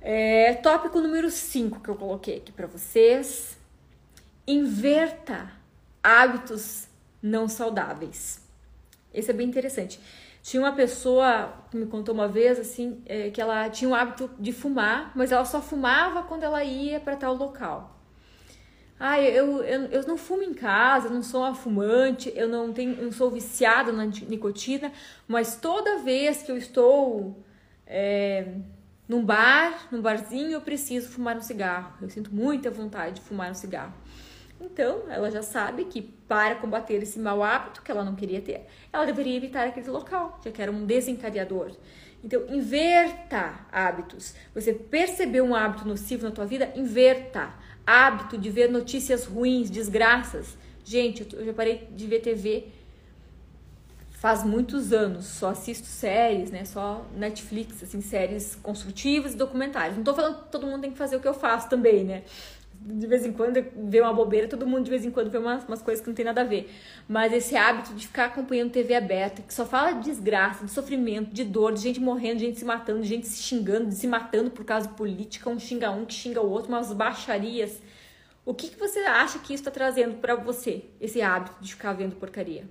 [0.00, 3.58] É, tópico número 5 que eu coloquei aqui para vocês:
[4.52, 5.50] inverta
[6.02, 6.88] hábitos
[7.22, 8.40] não saudáveis.
[9.12, 10.00] Esse é bem interessante.
[10.42, 14.30] Tinha uma pessoa que me contou uma vez assim é, que ela tinha o hábito
[14.38, 18.00] de fumar, mas ela só fumava quando ela ia para tal local.
[18.98, 23.02] Ah, eu, eu, eu não fumo em casa, não sou uma fumante, eu não tenho,
[23.02, 24.92] não sou viciada na nicotina,
[25.26, 27.42] mas toda vez que eu estou
[27.86, 28.46] é,
[29.08, 31.94] num bar, num barzinho, eu preciso fumar um cigarro.
[32.00, 33.94] Eu sinto muita vontade de fumar um cigarro.
[34.60, 38.66] Então, ela já sabe que para combater esse mau hábito que ela não queria ter,
[38.92, 41.72] ela deveria evitar aquele local, já que era um desencadeador.
[42.22, 44.34] Então, inverta hábitos.
[44.54, 46.70] Você percebeu um hábito nocivo na tua vida?
[46.76, 47.54] Inverta.
[47.86, 50.58] Hábito de ver notícias ruins, desgraças.
[50.84, 52.68] Gente, eu já parei de ver TV
[54.20, 55.24] faz muitos anos.
[55.24, 56.66] Só assisto séries, né?
[56.66, 59.96] Só Netflix, assim, séries construtivas e documentários.
[59.96, 62.22] Não tô falando que todo mundo tem que fazer o que eu faço também, né?
[62.82, 65.64] De vez em quando vê uma bobeira, todo mundo de vez em quando vê umas,
[65.68, 66.72] umas coisas que não tem nada a ver.
[67.06, 71.30] Mas esse hábito de ficar acompanhando TV aberta, que só fala de desgraça, de sofrimento,
[71.30, 74.06] de dor, de gente morrendo, de gente se matando, de gente se xingando, de se
[74.06, 77.82] matando por causa de política, um xinga um que xinga o outro, umas baixarias.
[78.46, 81.92] O que, que você acha que isso está trazendo para você, esse hábito de ficar
[81.92, 82.64] vendo porcaria?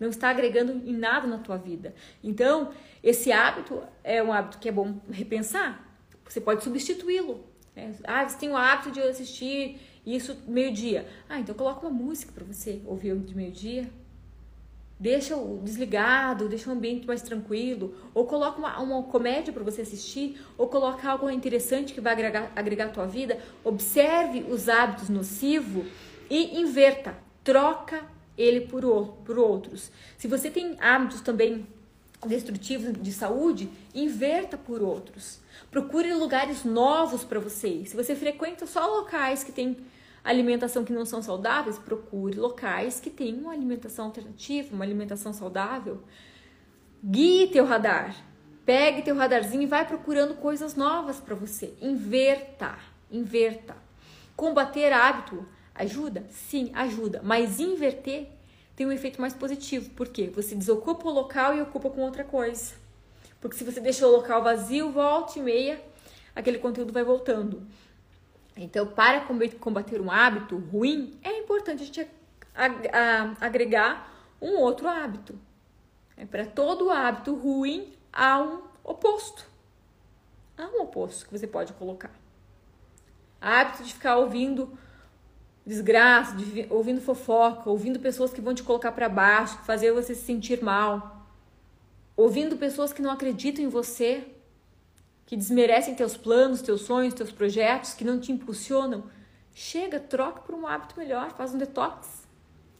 [0.00, 1.94] Não está agregando em nada na tua vida.
[2.24, 5.88] Então, esse hábito é um hábito que é bom repensar.
[6.28, 11.06] Você pode substituí-lo é, ah, você tem o hábito de assistir isso meio-dia.
[11.28, 13.88] Ah, então coloca uma música para você ouvir de meio-dia.
[14.98, 17.94] Deixa o desligado, deixa o ambiente mais tranquilo.
[18.14, 20.40] Ou coloca uma, uma comédia para você assistir.
[20.58, 23.38] Ou coloca algo interessante que vai agregar, agregar a tua vida.
[23.64, 25.86] Observe os hábitos nocivos
[26.28, 27.16] e inverta.
[27.42, 28.04] Troca
[28.36, 28.82] ele por,
[29.24, 29.90] por outros.
[30.16, 31.66] Se você tem hábitos também
[32.26, 35.40] destrutivos de saúde, inverta por outros.
[35.70, 37.84] Procure lugares novos para você.
[37.84, 39.76] Se você frequenta só locais que têm
[40.22, 46.02] alimentação que não são saudáveis, procure locais que têm uma alimentação alternativa, uma alimentação saudável.
[47.04, 48.14] Guie teu radar.
[48.64, 51.74] Pegue teu radarzinho e vai procurando coisas novas para você.
[51.80, 52.78] Inverta,
[53.10, 53.74] inverta.
[54.36, 56.24] Combater hábito ajuda?
[56.30, 57.20] Sim, ajuda.
[57.24, 58.30] Mas inverter
[58.74, 59.90] tem um efeito mais positivo.
[59.90, 60.30] Por quê?
[60.34, 62.74] Você desocupa o local e ocupa com outra coisa.
[63.40, 65.82] Porque se você deixa o local vazio, volta e meia,
[66.34, 67.66] aquele conteúdo vai voltando.
[68.56, 69.26] Então, para
[69.58, 72.06] combater um hábito ruim, é importante a gente
[73.40, 75.38] agregar um outro hábito.
[76.16, 79.46] É, para todo hábito ruim, há um oposto.
[80.56, 82.12] Há um oposto que você pode colocar.
[83.40, 84.78] Hábito de ficar ouvindo
[85.64, 90.24] desgraça, de, ouvindo fofoca, ouvindo pessoas que vão te colocar para baixo, fazer você se
[90.24, 91.22] sentir mal
[92.16, 94.24] ouvindo pessoas que não acreditam em você,
[95.26, 99.04] que desmerecem teus planos, teus sonhos, teus projetos, que não te impulsionam.
[99.54, 102.26] Chega, troca por um hábito melhor, faz um detox.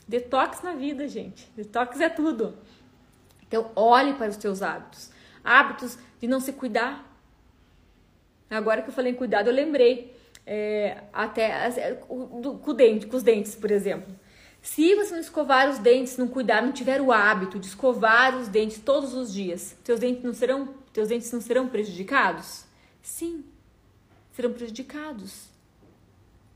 [0.07, 1.51] Detox na vida, gente.
[1.57, 2.57] Detox é tudo.
[3.47, 5.11] Então, olhe para os teus hábitos.
[5.45, 7.09] Hábitos de não se cuidar.
[8.51, 10.12] Agora que eu falei em cuidado, eu lembrei.
[10.45, 14.15] É, até com, com, dente, com os dentes, por exemplo.
[14.61, 18.49] Se você não escovar os dentes, não cuidar, não tiver o hábito de escovar os
[18.49, 22.65] dentes todos os dias, teus dentes não serão, teus dentes não serão prejudicados?
[23.03, 23.45] Sim,
[24.33, 25.47] serão prejudicados.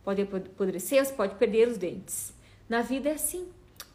[0.04, 2.32] Pode apodrecer, você pode perder os dentes.
[2.68, 3.48] Na vida é assim.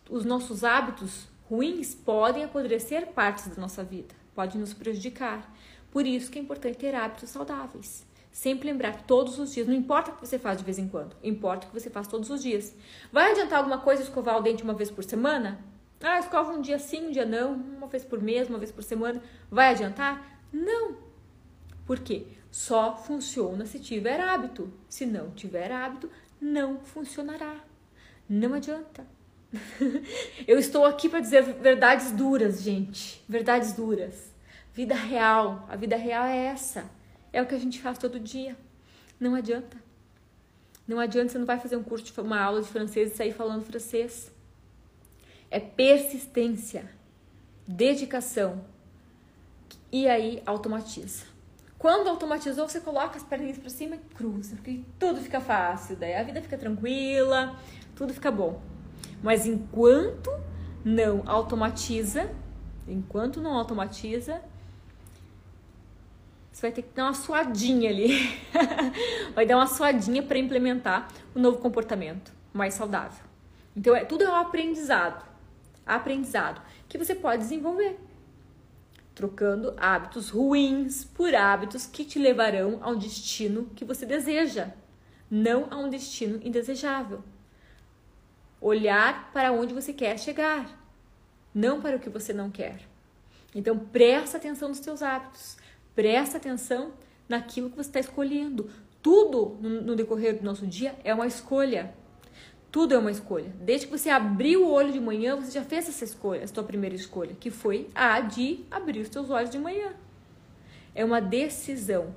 [0.10, 5.54] Os nossos hábitos ruins podem apodrecer partes da nossa vida, podem nos prejudicar.
[5.90, 8.06] Por isso que é importante ter hábitos saudáveis.
[8.32, 11.16] Sempre lembrar todos os dias, não importa o que você faz de vez em quando,
[11.22, 12.74] importa o que você faz todos os dias.
[13.12, 15.60] Vai adiantar alguma coisa escovar o dente uma vez por semana?
[16.02, 18.84] Ah, escova um dia sim, um dia não, uma vez por mês, uma vez por
[18.84, 19.22] semana.
[19.50, 20.40] Vai adiantar?
[20.52, 20.98] Não.
[21.86, 22.26] Por quê?
[22.50, 24.72] Só funciona se tiver hábito.
[24.90, 27.56] Se não tiver hábito, não funcionará.
[28.28, 29.06] Não adianta.
[30.48, 33.24] Eu estou aqui para dizer verdades duras, gente.
[33.28, 34.34] Verdades duras.
[34.74, 35.66] Vida real.
[35.70, 36.90] A vida real é essa.
[37.34, 38.58] É o que a gente faz todo dia.
[39.20, 39.78] Não adianta.
[40.88, 43.64] Não adianta, você não vai fazer um curso, uma aula de francês e sair falando
[43.64, 44.32] francês.
[45.50, 46.90] É persistência,
[47.68, 48.66] dedicação.
[49.92, 51.26] E aí automatiza.
[51.78, 56.14] Quando automatizou, você coloca as perninhas para cima e cruza, porque tudo fica fácil, daí
[56.14, 57.58] a vida fica tranquila,
[57.96, 58.62] tudo fica bom.
[59.24, 60.30] Mas enquanto
[60.86, 62.30] não automatiza,
[62.88, 64.42] enquanto não automatiza,
[66.62, 68.40] você vai ter que dar uma suadinha ali.
[69.34, 73.26] vai dar uma suadinha para implementar o um novo comportamento mais saudável.
[73.76, 75.26] Então, é, tudo é um aprendizado.
[75.84, 78.00] Aprendizado que você pode desenvolver.
[79.16, 84.70] Trocando hábitos ruins por hábitos que te levarão ao destino que você deseja,
[85.30, 87.24] não a um destino indesejável.
[88.60, 90.70] Olhar para onde você quer chegar,
[91.54, 92.82] não para o que você não quer.
[93.54, 95.60] Então, presta atenção nos teus hábitos.
[95.96, 96.92] Presta atenção
[97.28, 98.70] naquilo que você está escolhendo.
[99.02, 101.94] Tudo no decorrer do nosso dia é uma escolha.
[102.72, 103.52] Tudo é uma escolha.
[103.60, 106.64] Desde que você abriu o olho de manhã, você já fez essa escolha, a sua
[106.64, 109.94] primeira escolha, que foi a de abrir os seus olhos de manhã.
[110.96, 112.16] É uma decisão.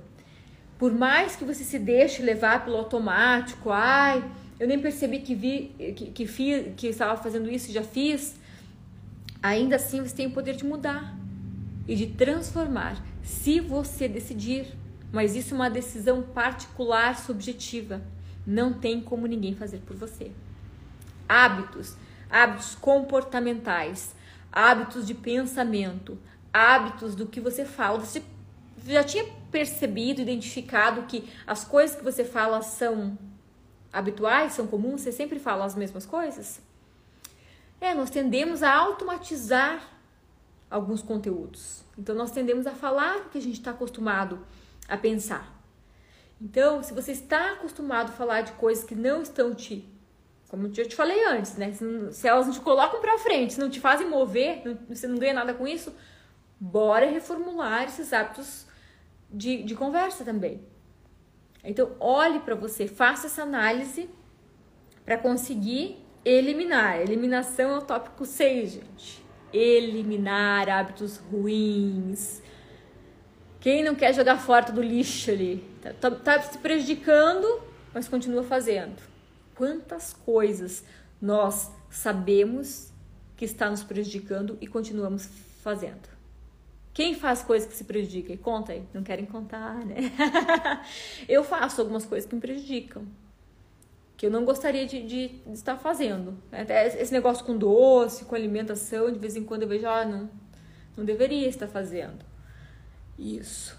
[0.77, 4.23] Por mais que você se deixe levar pelo automático, ai,
[4.59, 8.35] eu nem percebi que vi que, que, fi, que estava fazendo isso, já fiz.
[9.43, 11.15] Ainda assim, você tem o poder de mudar
[11.87, 14.67] e de transformar, se você decidir.
[15.11, 18.01] Mas isso é uma decisão particular, subjetiva.
[18.45, 20.31] Não tem como ninguém fazer por você.
[21.27, 21.95] Hábitos,
[22.29, 24.13] hábitos comportamentais,
[24.51, 26.17] hábitos de pensamento,
[26.51, 27.99] hábitos do que você fala.
[27.99, 28.21] Você
[28.85, 33.17] já tinha percebido, identificado que as coisas que você fala são
[33.93, 35.01] habituais, são comuns?
[35.01, 36.59] Você sempre fala as mesmas coisas?
[37.79, 39.81] É, nós tendemos a automatizar
[40.69, 41.84] alguns conteúdos.
[41.97, 44.39] Então, nós tendemos a falar o que a gente está acostumado
[44.87, 45.55] a pensar.
[46.41, 49.87] Então, se você está acostumado a falar de coisas que não estão te,
[50.49, 51.71] como eu te falei antes, né?
[52.11, 55.33] Se elas não te colocam para frente, se não te fazem mover, você não ganha
[55.33, 55.93] nada com isso,
[56.59, 58.65] bora reformular esses hábitos
[59.31, 60.61] de, de conversa também.
[61.63, 64.09] Então, olhe para você, faça essa análise
[65.03, 66.99] para conseguir eliminar.
[66.99, 69.24] Eliminação é o tópico 6, gente.
[69.55, 72.41] Eliminar hábitos ruins.
[73.59, 75.63] Quem não quer jogar fora do lixo ali?
[75.81, 77.61] Tá, tá, tá se prejudicando,
[77.93, 79.01] mas continua fazendo.
[79.55, 80.83] Quantas coisas
[81.21, 82.91] nós sabemos
[83.37, 85.29] que está nos prejudicando e continuamos
[85.63, 86.15] fazendo?
[86.93, 88.37] Quem faz coisas que se prejudicam?
[88.37, 88.83] Conta aí.
[88.93, 90.11] Não querem contar, né?
[91.27, 93.05] eu faço algumas coisas que me prejudicam.
[94.17, 96.37] Que eu não gostaria de, de, de, estar fazendo.
[96.51, 100.29] Até esse negócio com doce, com alimentação, de vez em quando eu vejo, ah, não,
[100.95, 102.23] não deveria estar fazendo.
[103.17, 103.77] Isso.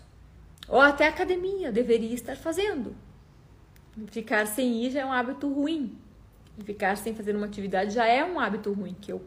[0.68, 2.94] Ou até academia, deveria estar fazendo.
[4.09, 5.99] Ficar sem ir já é um hábito ruim.
[6.64, 8.94] Ficar sem fazer uma atividade já é um hábito ruim.
[9.01, 9.22] Que eu,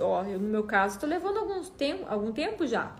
[0.00, 2.94] ó, eu no meu caso, estou levando alguns tempo, algum tempo já.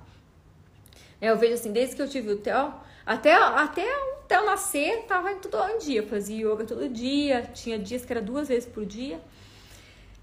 [1.21, 3.87] É, eu vejo assim, desde que eu tive o Theo, até, até
[4.27, 6.03] o Theo nascer, tava em todo um dia.
[6.03, 9.21] Fazia yoga todo dia, tinha dias que era duas vezes por dia.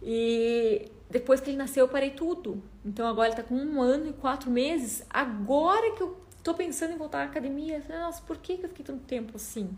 [0.01, 2.61] E depois que ele nasceu, eu parei tudo.
[2.85, 5.03] Então agora ele tá com um ano e quatro meses.
[5.09, 8.65] Agora que eu tô pensando em voltar à academia, eu falei, nossa, por que, que
[8.65, 9.69] eu fiquei tanto tempo assim?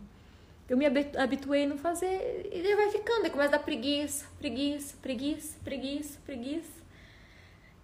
[0.68, 4.26] Eu me habituei a não fazer, e ele vai ficando, aí começa a dar preguiça,
[4.40, 6.84] preguiça, preguiça, preguiça, preguiça.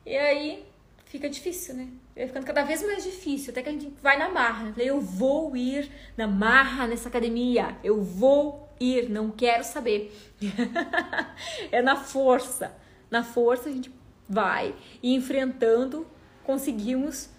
[0.04, 0.66] E aí
[1.12, 1.90] fica difícil, né?
[2.16, 4.68] Vai ficando cada vez mais difícil, até que a gente vai na marra.
[4.70, 4.76] Né?
[4.78, 10.18] Eu vou ir na marra nessa academia, eu vou ir, não quero saber.
[11.70, 12.74] é na força.
[13.10, 13.92] Na força a gente
[14.28, 16.08] vai e enfrentando
[16.46, 17.30] conseguimos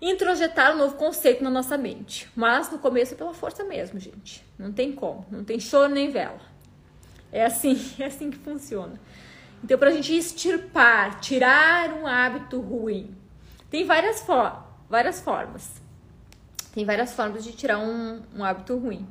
[0.00, 2.26] introjetar um novo conceito na nossa mente.
[2.34, 4.42] Mas no começo é pela força mesmo, gente.
[4.58, 6.40] Não tem como, não tem choro nem vela.
[7.30, 8.98] É assim, é assim que funciona.
[9.62, 13.14] Então, para a gente extirpar, tirar um hábito ruim,
[13.70, 15.80] tem várias, for várias formas.
[16.72, 19.06] Tem várias formas de tirar um, um hábito ruim.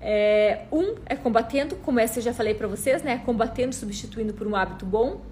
[0.00, 3.18] É, um é combatendo, como essa eu já falei para vocês, né?
[3.18, 5.22] Combatendo, substituindo por um hábito bom,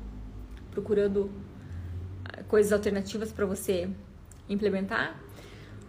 [0.71, 1.31] procurando
[2.25, 3.89] ah, coisas alternativas para você
[4.49, 5.17] implementar.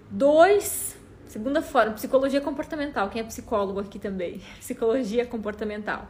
[0.10, 0.96] Dois,
[1.28, 3.10] segunda forma, psicologia comportamental.
[3.10, 4.42] Quem é psicólogo aqui também?
[4.60, 6.08] Psicologia comportamental.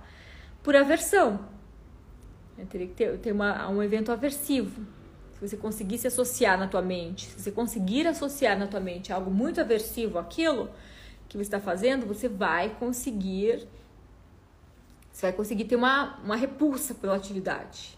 [0.61, 1.39] Por aversão.
[2.57, 2.65] Né?
[2.69, 4.85] Teria que ter, ter uma, um evento aversivo.
[5.33, 9.11] Se você conseguir se associar na tua mente, se você conseguir associar na tua mente
[9.11, 10.69] algo muito aversivo àquilo
[11.27, 13.67] que você está fazendo, você vai conseguir
[15.11, 17.97] você vai conseguir ter uma, uma repulsa pela atividade.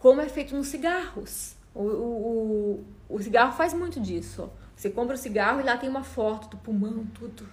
[0.00, 1.54] Como é feito nos cigarros.
[1.72, 4.50] O, o, o, o cigarro faz muito disso.
[4.74, 7.48] Você compra o cigarro e lá tem uma foto do pulmão, tudo.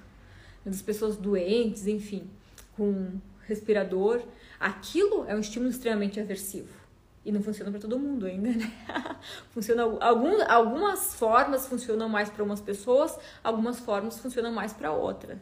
[0.66, 2.28] Das pessoas doentes, enfim,
[2.76, 4.24] com respirador.
[4.60, 6.86] Aquilo é um estímulo extremamente aversivo.
[7.26, 8.72] E não funciona para todo mundo ainda, né?
[9.50, 15.40] funciona algum, algumas formas funcionam mais para umas pessoas, algumas formas funcionam mais para outra.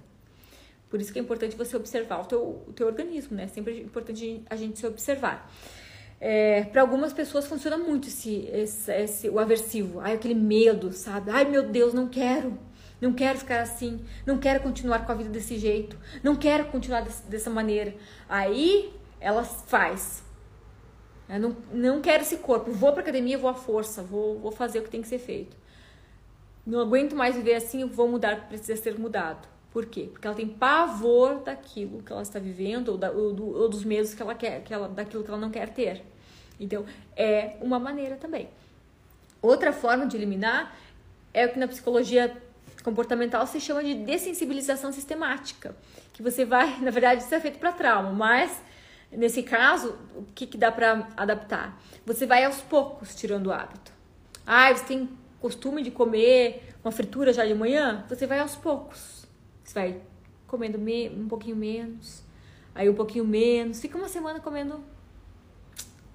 [0.90, 3.48] Por isso que é importante você observar o teu, o teu organismo, né?
[3.48, 5.52] Sempre é importante a gente se observar.
[6.22, 11.32] É, para algumas pessoas funciona muito esse, esse, esse, o aversivo, ai, aquele medo, sabe?
[11.32, 12.58] Ai, meu Deus, não quero,
[13.02, 17.02] não quero ficar assim, não quero continuar com a vida desse jeito, não quero continuar
[17.02, 17.94] desse, dessa maneira.
[18.30, 20.22] Aí ela faz.
[21.30, 24.80] Eu não, não quero esse corpo, vou pra academia, vou à força, vou, vou fazer
[24.80, 25.56] o que tem que ser feito.
[26.66, 29.48] Não aguento mais viver assim, vou mudar o que precisa ser mudado.
[29.72, 30.10] Por quê?
[30.12, 33.84] Porque ela tem pavor daquilo que ela está vivendo ou, da, ou, do, ou dos
[33.84, 36.04] medos que ela quer, que ela, daquilo que ela não quer ter.
[36.60, 38.50] Então, é uma maneira também.
[39.42, 40.78] Outra forma de eliminar
[41.34, 42.36] é o que na psicologia
[42.84, 45.76] comportamental se chama de dessensibilização sistemática,
[46.12, 48.62] que você vai, na verdade, isso é feito para trauma, mas
[49.18, 51.82] Nesse caso, o que, que dá para adaptar?
[52.06, 53.92] Você vai aos poucos tirando o hábito.
[54.46, 55.10] Ah, você tem
[55.40, 58.06] costume de comer uma fritura já de manhã?
[58.10, 59.26] Você vai aos poucos.
[59.64, 60.02] Você vai
[60.48, 62.24] comendo me um pouquinho menos,
[62.76, 64.84] aí um pouquinho menos, fica uma semana comendo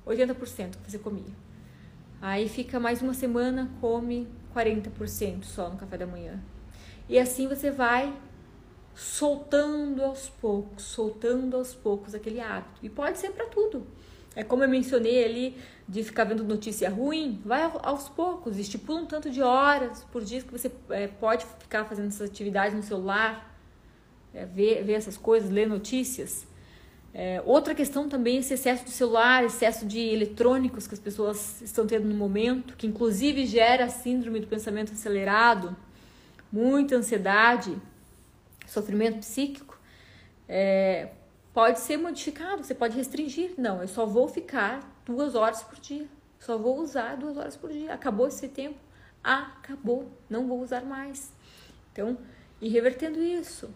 [0.06, 1.34] 80% que você comia.
[2.20, 6.40] Aí fica mais uma semana, come 40% só no café da manhã.
[7.08, 8.14] E assim você vai
[8.98, 12.80] soltando aos poucos, soltando aos poucos aquele hábito.
[12.82, 13.86] E pode ser para tudo.
[14.34, 15.56] É como eu mencionei ali
[15.88, 20.42] de ficar vendo notícia ruim, vai aos poucos, estipula um tanto de horas por dia
[20.42, 23.56] que você é, pode ficar fazendo essas atividades no celular,
[24.34, 26.44] é, ver, ver essas coisas, ler notícias.
[27.14, 31.62] É, outra questão também é esse excesso de celular, excesso de eletrônicos que as pessoas
[31.62, 35.76] estão tendo no momento, que inclusive gera síndrome do pensamento acelerado,
[36.52, 37.76] muita ansiedade,
[38.68, 39.78] sofrimento psíquico,
[40.48, 41.10] é,
[41.52, 43.52] pode ser modificado, você pode restringir.
[43.56, 46.06] Não, eu só vou ficar duas horas por dia,
[46.38, 47.92] só vou usar duas horas por dia.
[47.92, 48.78] Acabou esse tempo?
[49.22, 51.32] Acabou, não vou usar mais.
[51.92, 52.16] Então,
[52.60, 53.68] ir revertendo isso.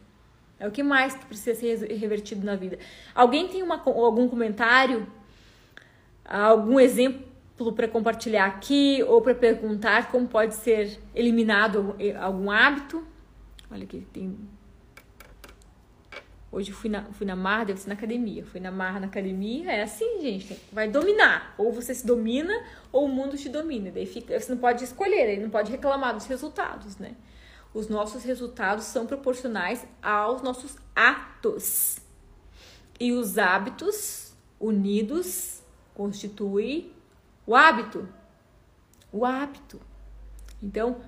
[0.58, 2.78] É o que mais que precisa ser revertido na vida.
[3.14, 5.06] Alguém tem uma, algum comentário,
[6.24, 7.32] algum exemplo
[7.74, 13.04] para compartilhar aqui ou para perguntar como pode ser eliminado algum hábito?
[13.70, 14.38] Olha aqui, tem.
[16.52, 18.44] Hoje fui na, fui na marra, deve ser na academia.
[18.44, 20.60] Fui na marra na academia, é assim, gente.
[20.70, 21.54] Vai dominar.
[21.56, 22.52] Ou você se domina,
[22.92, 23.90] ou o mundo te domina.
[23.90, 27.16] Daí fica, você não pode escolher, aí não pode reclamar dos resultados, né?
[27.72, 31.96] Os nossos resultados são proporcionais aos nossos atos.
[33.00, 35.62] E os hábitos unidos
[35.94, 36.92] constituem
[37.46, 38.06] o hábito.
[39.10, 39.80] O hábito.
[40.62, 41.00] Então,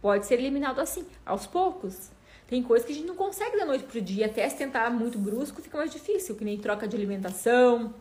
[0.00, 2.15] pode ser eliminado assim, aos poucos.
[2.48, 5.18] Tem coisas que a gente não consegue da noite pro dia, até se tentar muito
[5.18, 7.92] brusco fica mais difícil, que nem troca de alimentação,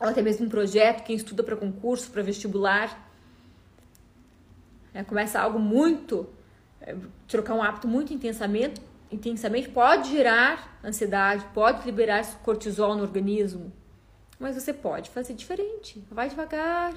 [0.00, 3.10] ou até mesmo um projeto, quem estuda para concurso, para vestibular.
[4.94, 6.28] É, começa algo muito
[6.80, 6.94] é,
[7.26, 8.80] trocar um hábito muito intensamente,
[9.10, 13.72] intensamente pode gerar ansiedade, pode liberar cortisol no organismo,
[14.38, 16.02] mas você pode fazer diferente.
[16.10, 16.94] Vai devagar,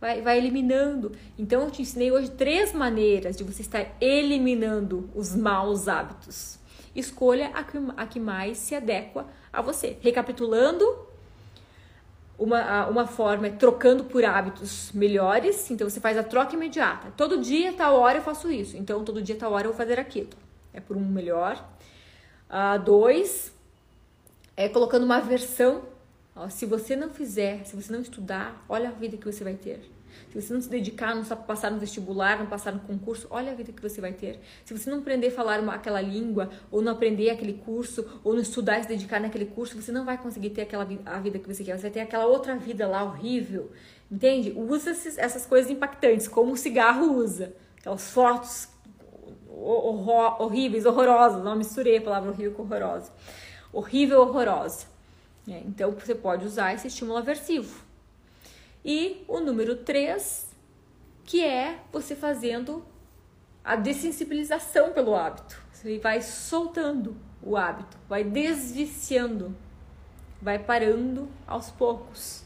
[0.00, 1.12] vai, vai eliminando.
[1.38, 6.58] Então eu te ensinei hoje três maneiras de você estar eliminando os maus hábitos.
[6.94, 9.98] Escolha a que, a que mais se adequa a você.
[10.00, 10.84] Recapitulando,
[12.38, 17.12] uma, uma forma é trocando por hábitos melhores, então você faz a troca imediata.
[17.16, 19.98] Todo dia, tal hora eu faço isso, então todo dia, tal hora eu vou fazer
[19.98, 20.30] aquilo.
[20.72, 21.62] É por um melhor.
[22.48, 23.52] Uh, dois,
[24.56, 25.82] é colocando uma versão.
[26.50, 29.80] Se você não fizer, se você não estudar, olha a vida que você vai ter.
[30.30, 33.52] Se você não se dedicar, não sabe passar no vestibular, não passar no concurso, olha
[33.52, 34.40] a vida que você vai ter.
[34.64, 38.34] Se você não aprender a falar uma, aquela língua, ou não aprender aquele curso, ou
[38.34, 41.38] não estudar e se dedicar naquele curso, você não vai conseguir ter aquela a vida
[41.38, 41.76] que você quer.
[41.76, 43.70] Você vai ter aquela outra vida lá horrível.
[44.10, 44.52] Entende?
[44.52, 47.54] Usa essas coisas impactantes, como o cigarro usa.
[47.78, 48.68] Aquelas fotos
[49.48, 51.42] horríveis, horrorosas.
[51.42, 53.12] Não misturei a palavra horrível com horrorosa.
[53.72, 54.95] Horrível, horrorosa.
[55.48, 57.84] É, então você pode usar esse estímulo aversivo.
[58.84, 60.48] E o número 3,
[61.24, 62.84] que é você fazendo
[63.64, 65.60] a dessensibilização pelo hábito.
[65.72, 69.56] Você vai soltando o hábito, vai desviciando,
[70.40, 72.44] vai parando aos poucos,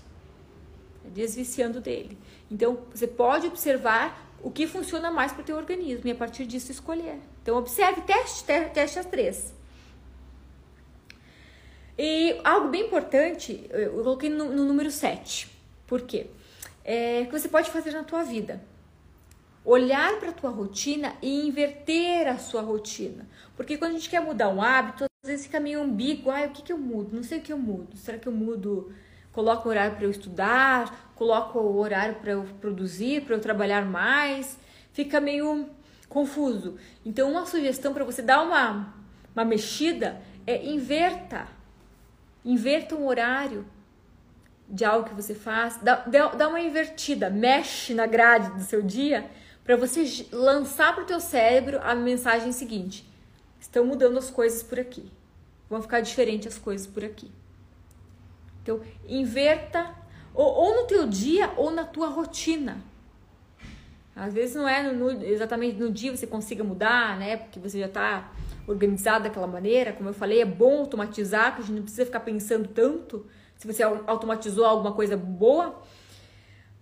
[1.04, 2.18] desviciando dele.
[2.50, 6.46] Então, você pode observar o que funciona mais para o teu organismo e a partir
[6.46, 7.18] disso escolher.
[7.42, 9.54] Então, observe, teste, teste as três.
[12.02, 15.50] E algo bem importante, eu coloquei no, no número 7.
[15.86, 16.28] Por quê?
[16.82, 18.58] É, que você pode fazer na tua vida.
[19.62, 23.28] Olhar para a tua rotina e inverter a sua rotina.
[23.54, 26.30] Porque quando a gente quer mudar um hábito, às vezes fica meio ambíguo.
[26.32, 27.14] Ah, o que, que eu mudo?
[27.14, 27.94] Não sei o que eu mudo.
[27.98, 28.90] Será que eu mudo?
[29.30, 31.12] Coloco o horário para eu estudar?
[31.14, 34.58] Coloco o horário para eu produzir, para eu trabalhar mais?
[34.94, 35.68] Fica meio
[36.08, 36.78] confuso.
[37.04, 38.94] Então, uma sugestão para você dar uma,
[39.34, 41.59] uma mexida é inverta.
[42.44, 43.66] Inverta um horário
[44.68, 49.28] de algo que você faz, dá, dá uma invertida, mexe na grade do seu dia
[49.64, 53.08] para você lançar para o teu cérebro a mensagem seguinte:
[53.60, 55.10] estão mudando as coisas por aqui,
[55.68, 57.30] vão ficar diferentes as coisas por aqui.
[58.62, 59.94] Então, inverta
[60.34, 62.78] ou, ou no teu dia ou na tua rotina.
[64.14, 67.36] Às vezes não é no, exatamente no dia você consiga mudar, né?
[67.36, 68.30] Porque você já está
[68.70, 69.92] organizado daquela maneira.
[69.92, 73.66] Como eu falei, é bom automatizar, porque a gente não precisa ficar pensando tanto se
[73.66, 75.82] você automatizou alguma coisa boa,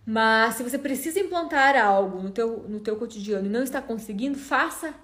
[0.07, 4.39] mas se você precisa implantar algo no teu, no teu cotidiano e não está conseguindo,
[4.39, 4.95] faça,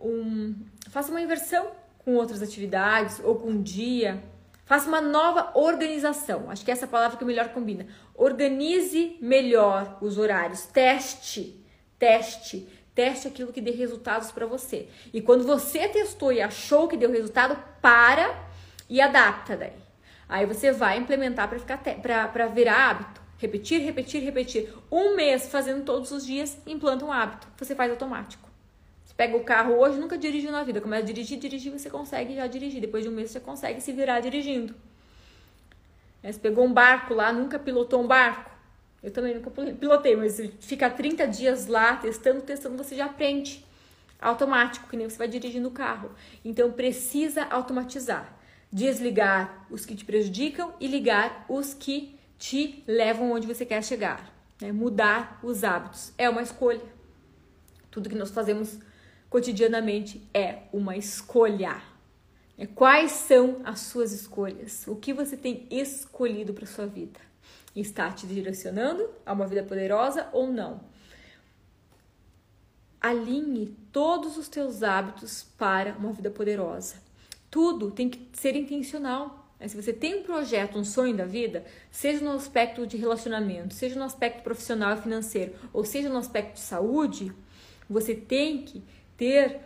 [0.00, 0.54] um,
[0.90, 4.22] faça uma inversão com outras atividades ou com um dia.
[4.64, 6.48] Faça uma nova organização.
[6.48, 7.86] Acho que essa é a palavra que melhor combina.
[8.14, 10.66] Organize melhor os horários.
[10.66, 11.60] Teste,
[11.98, 12.68] teste.
[12.94, 14.88] Teste aquilo que dê resultados para você.
[15.12, 18.38] E quando você testou e achou que deu resultado, para
[18.88, 19.72] e adapta daí.
[20.28, 23.20] Aí você vai implementar para ficar para virar hábito.
[23.38, 24.72] Repetir, repetir, repetir.
[24.90, 27.48] Um mês fazendo todos os dias, implanta um hábito.
[27.58, 28.48] Você faz automático.
[29.04, 30.80] Você pega o carro hoje, nunca dirigiu na vida.
[30.80, 32.80] Começa a dirigir, dirigir, você consegue já dirigir.
[32.80, 34.74] Depois de um mês você consegue se virar dirigindo.
[36.22, 38.51] Você pegou um barco lá, nunca pilotou um barco.
[39.02, 43.64] Eu também nunca pilotei, mas fica 30 dias lá testando, testando, você já aprende
[44.20, 46.12] automático, que nem você vai dirigindo o carro.
[46.44, 48.38] Então precisa automatizar.
[48.70, 54.32] Desligar os que te prejudicam e ligar os que te levam onde você quer chegar.
[54.60, 54.70] Né?
[54.72, 56.84] Mudar os hábitos é uma escolha.
[57.90, 58.78] Tudo que nós fazemos
[59.28, 61.82] cotidianamente é uma escolha.
[62.74, 64.86] Quais são as suas escolhas?
[64.86, 67.18] O que você tem escolhido para sua vida?
[67.74, 70.80] Está te direcionando a uma vida poderosa ou não?
[73.00, 76.96] Alinhe todos os teus hábitos para uma vida poderosa.
[77.50, 79.42] Tudo tem que ser intencional.
[79.58, 83.74] É, se você tem um projeto, um sonho da vida, seja no aspecto de relacionamento,
[83.74, 87.32] seja no aspecto profissional e financeiro, ou seja no aspecto de saúde,
[87.88, 88.82] você tem que
[89.16, 89.60] ter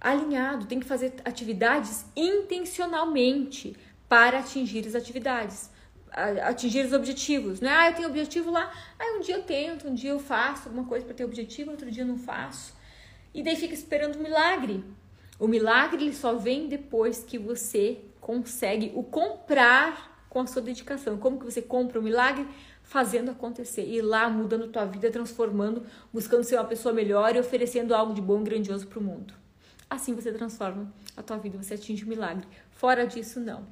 [0.00, 3.76] alinhado, tem que fazer atividades intencionalmente
[4.08, 5.70] para atingir as atividades,
[6.14, 7.60] atingir os objetivos.
[7.60, 10.20] Não é, ah, eu tenho objetivo lá, ah, um dia eu tento, um dia eu
[10.20, 12.74] faço alguma coisa para ter objetivo, outro dia eu não faço.
[13.34, 14.84] E daí fica esperando o milagre.
[15.38, 21.18] O milagre ele só vem depois que você consegue o comprar com a sua dedicação.
[21.18, 22.46] Como que você compra o milagre?
[22.82, 27.94] Fazendo acontecer, ir lá mudando tua vida, transformando, buscando ser uma pessoa melhor e oferecendo
[27.94, 29.34] algo de bom e grandioso para o mundo.
[29.90, 32.46] Assim você transforma a tua vida, você atinge o milagre.
[32.70, 33.66] Fora disso, não.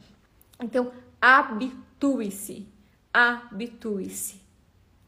[0.60, 2.68] Então, habitue-se.
[3.14, 4.42] Habitue-se.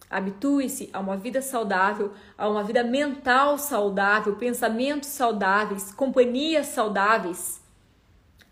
[0.08, 7.60] Habitue-se a uma vida saudável, a uma vida mental saudável, pensamentos saudáveis, companhias saudáveis,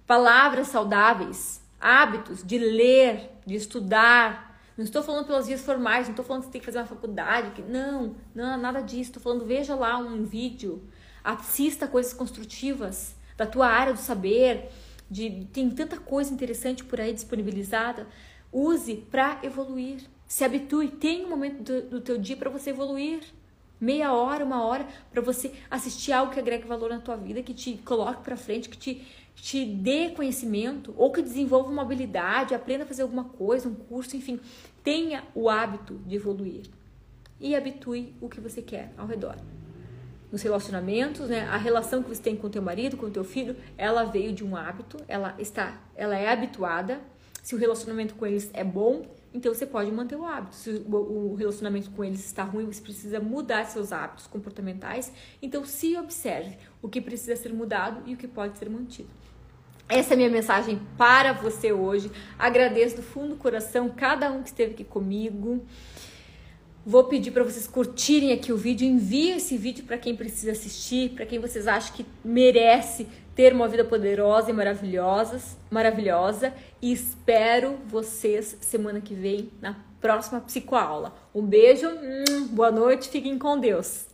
[0.04, 4.58] palavras saudáveis, hábitos de ler, de estudar.
[4.76, 6.86] Não estou falando pelas vias formais, não estou falando que você tem que fazer uma
[6.86, 7.62] faculdade.
[7.68, 9.10] Não, não, nada disso.
[9.10, 10.82] Estou falando, veja lá um vídeo
[11.22, 14.70] assista coisas construtivas da tua área do saber,
[15.12, 18.08] de tem tanta coisa interessante por aí disponibilizada.
[18.50, 20.00] Use para evoluir.
[20.26, 23.20] Se habitue, tem um momento do, do teu dia para você evoluir.
[23.78, 27.52] Meia hora, uma hora para você assistir algo que agregue valor na tua vida, que
[27.52, 32.84] te coloque para frente, que te, te dê conhecimento ou que desenvolva uma habilidade, aprenda
[32.84, 34.40] a fazer alguma coisa, um curso, enfim,
[34.84, 36.62] tenha o hábito de evoluir
[37.40, 39.36] e habitue o que você quer ao redor
[40.32, 41.42] nos relacionamentos, né?
[41.42, 44.32] A relação que você tem com o teu marido, com o teu filho, ela veio
[44.32, 47.00] de um hábito, ela está, ela é habituada.
[47.42, 49.04] Se o relacionamento com eles é bom,
[49.34, 50.54] então você pode manter o hábito.
[50.54, 55.12] Se o relacionamento com eles está ruim, você precisa mudar seus hábitos comportamentais.
[55.42, 59.10] Então se observe o que precisa ser mudado e o que pode ser mantido.
[59.88, 62.10] Essa é a minha mensagem para você hoje.
[62.38, 65.62] Agradeço do fundo do coração cada um que esteve aqui comigo.
[66.84, 71.10] Vou pedir para vocês curtirem aqui o vídeo, envie esse vídeo para quem precisa assistir,
[71.10, 73.06] para quem vocês acham que merece
[73.36, 76.52] ter uma vida poderosa e maravilhosa, maravilhosa.
[76.80, 81.14] E espero vocês semana que vem na próxima psicoaula.
[81.32, 81.88] Um beijo,
[82.50, 84.11] boa noite, fiquem com Deus.